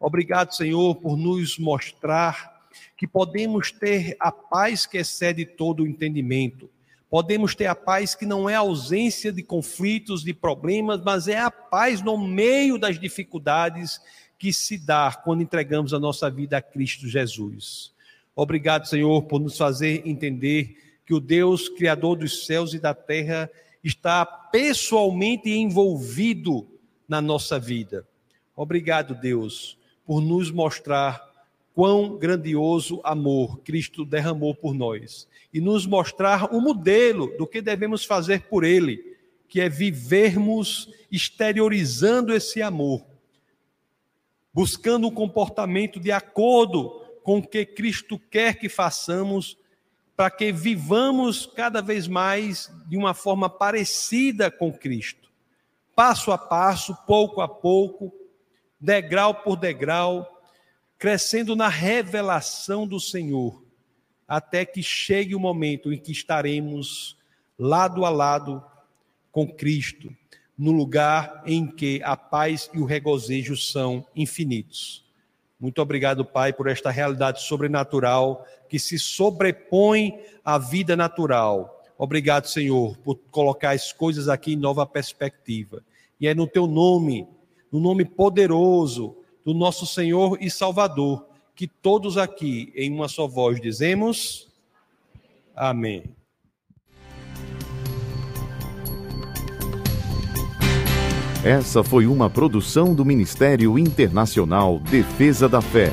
Obrigado, 0.00 0.52
Senhor, 0.52 0.96
por 0.96 1.16
nos 1.16 1.56
mostrar 1.56 2.66
que 2.96 3.06
podemos 3.06 3.70
ter 3.70 4.16
a 4.18 4.32
paz 4.32 4.86
que 4.86 4.98
excede 4.98 5.46
todo 5.46 5.84
o 5.84 5.86
entendimento. 5.86 6.68
Podemos 7.08 7.54
ter 7.54 7.66
a 7.66 7.76
paz 7.76 8.16
que 8.16 8.26
não 8.26 8.50
é 8.50 8.56
ausência 8.56 9.32
de 9.32 9.40
conflitos, 9.40 10.24
de 10.24 10.34
problemas, 10.34 11.00
mas 11.00 11.28
é 11.28 11.38
a 11.38 11.50
paz 11.50 12.02
no 12.02 12.18
meio 12.18 12.76
das 12.76 12.98
dificuldades 12.98 14.00
que 14.36 14.52
se 14.52 14.76
dá 14.76 15.12
quando 15.12 15.42
entregamos 15.42 15.94
a 15.94 16.00
nossa 16.00 16.28
vida 16.28 16.58
a 16.58 16.62
Cristo 16.62 17.06
Jesus. 17.06 17.94
Obrigado, 18.34 18.88
Senhor, 18.88 19.22
por 19.22 19.40
nos 19.40 19.56
fazer 19.56 20.02
entender 20.04 20.83
que 21.06 21.14
o 21.14 21.20
Deus 21.20 21.68
Criador 21.68 22.16
dos 22.16 22.46
céus 22.46 22.72
e 22.74 22.78
da 22.78 22.94
terra 22.94 23.50
está 23.82 24.24
pessoalmente 24.24 25.50
envolvido 25.50 26.66
na 27.08 27.20
nossa 27.20 27.58
vida. 27.58 28.06
Obrigado, 28.56 29.14
Deus, 29.14 29.76
por 30.06 30.20
nos 30.20 30.50
mostrar 30.50 31.22
quão 31.74 32.16
grandioso 32.16 33.00
amor 33.02 33.58
Cristo 33.60 34.04
derramou 34.04 34.54
por 34.54 34.74
nós 34.74 35.28
e 35.52 35.60
nos 35.60 35.86
mostrar 35.86 36.54
o 36.54 36.60
modelo 36.60 37.36
do 37.36 37.46
que 37.46 37.60
devemos 37.60 38.04
fazer 38.04 38.42
por 38.42 38.64
Ele, 38.64 39.16
que 39.48 39.60
é 39.60 39.68
vivermos 39.68 40.88
exteriorizando 41.10 42.32
esse 42.32 42.62
amor, 42.62 43.04
buscando 44.52 45.08
um 45.08 45.10
comportamento 45.10 46.00
de 46.00 46.10
acordo 46.10 47.02
com 47.22 47.38
o 47.38 47.46
que 47.46 47.64
Cristo 47.64 48.18
quer 48.18 48.58
que 48.58 48.68
façamos, 48.68 49.56
para 50.16 50.30
que 50.30 50.52
vivamos 50.52 51.46
cada 51.46 51.82
vez 51.82 52.06
mais 52.06 52.72
de 52.86 52.96
uma 52.96 53.14
forma 53.14 53.48
parecida 53.50 54.50
com 54.50 54.72
Cristo, 54.72 55.28
passo 55.94 56.30
a 56.30 56.38
passo, 56.38 56.94
pouco 57.06 57.40
a 57.40 57.48
pouco, 57.48 58.12
degrau 58.78 59.34
por 59.34 59.56
degrau, 59.56 60.42
crescendo 60.98 61.56
na 61.56 61.68
revelação 61.68 62.86
do 62.86 63.00
Senhor, 63.00 63.62
até 64.26 64.64
que 64.64 64.82
chegue 64.82 65.34
o 65.34 65.40
momento 65.40 65.92
em 65.92 65.98
que 65.98 66.12
estaremos 66.12 67.16
lado 67.58 68.04
a 68.04 68.08
lado 68.08 68.64
com 69.32 69.46
Cristo, 69.46 70.14
no 70.56 70.70
lugar 70.70 71.42
em 71.44 71.66
que 71.66 72.00
a 72.04 72.16
paz 72.16 72.70
e 72.72 72.78
o 72.78 72.84
regozijo 72.84 73.56
são 73.56 74.06
infinitos. 74.14 75.04
Muito 75.58 75.80
obrigado, 75.80 76.24
Pai, 76.24 76.52
por 76.52 76.68
esta 76.68 76.90
realidade 76.90 77.42
sobrenatural 77.42 78.46
que 78.74 78.78
se 78.80 78.98
sobrepõe 78.98 80.18
à 80.44 80.58
vida 80.58 80.96
natural. 80.96 81.80
Obrigado, 81.96 82.46
Senhor, 82.46 82.96
por 83.04 83.14
colocar 83.30 83.70
as 83.70 83.92
coisas 83.92 84.28
aqui 84.28 84.54
em 84.54 84.56
nova 84.56 84.84
perspectiva. 84.84 85.80
E 86.20 86.26
é 86.26 86.34
no 86.34 86.44
teu 86.44 86.66
nome, 86.66 87.24
no 87.70 87.78
nome 87.78 88.04
poderoso 88.04 89.16
do 89.44 89.54
nosso 89.54 89.86
Senhor 89.86 90.36
e 90.40 90.50
Salvador, 90.50 91.24
que 91.54 91.68
todos 91.68 92.18
aqui, 92.18 92.72
em 92.74 92.92
uma 92.92 93.06
só 93.06 93.28
voz, 93.28 93.60
dizemos: 93.60 94.48
Amém. 95.54 96.02
Essa 101.44 101.84
foi 101.84 102.08
uma 102.08 102.28
produção 102.28 102.92
do 102.92 103.04
Ministério 103.04 103.78
Internacional 103.78 104.80
Defesa 104.80 105.48
da 105.48 105.60
Fé, 105.60 105.92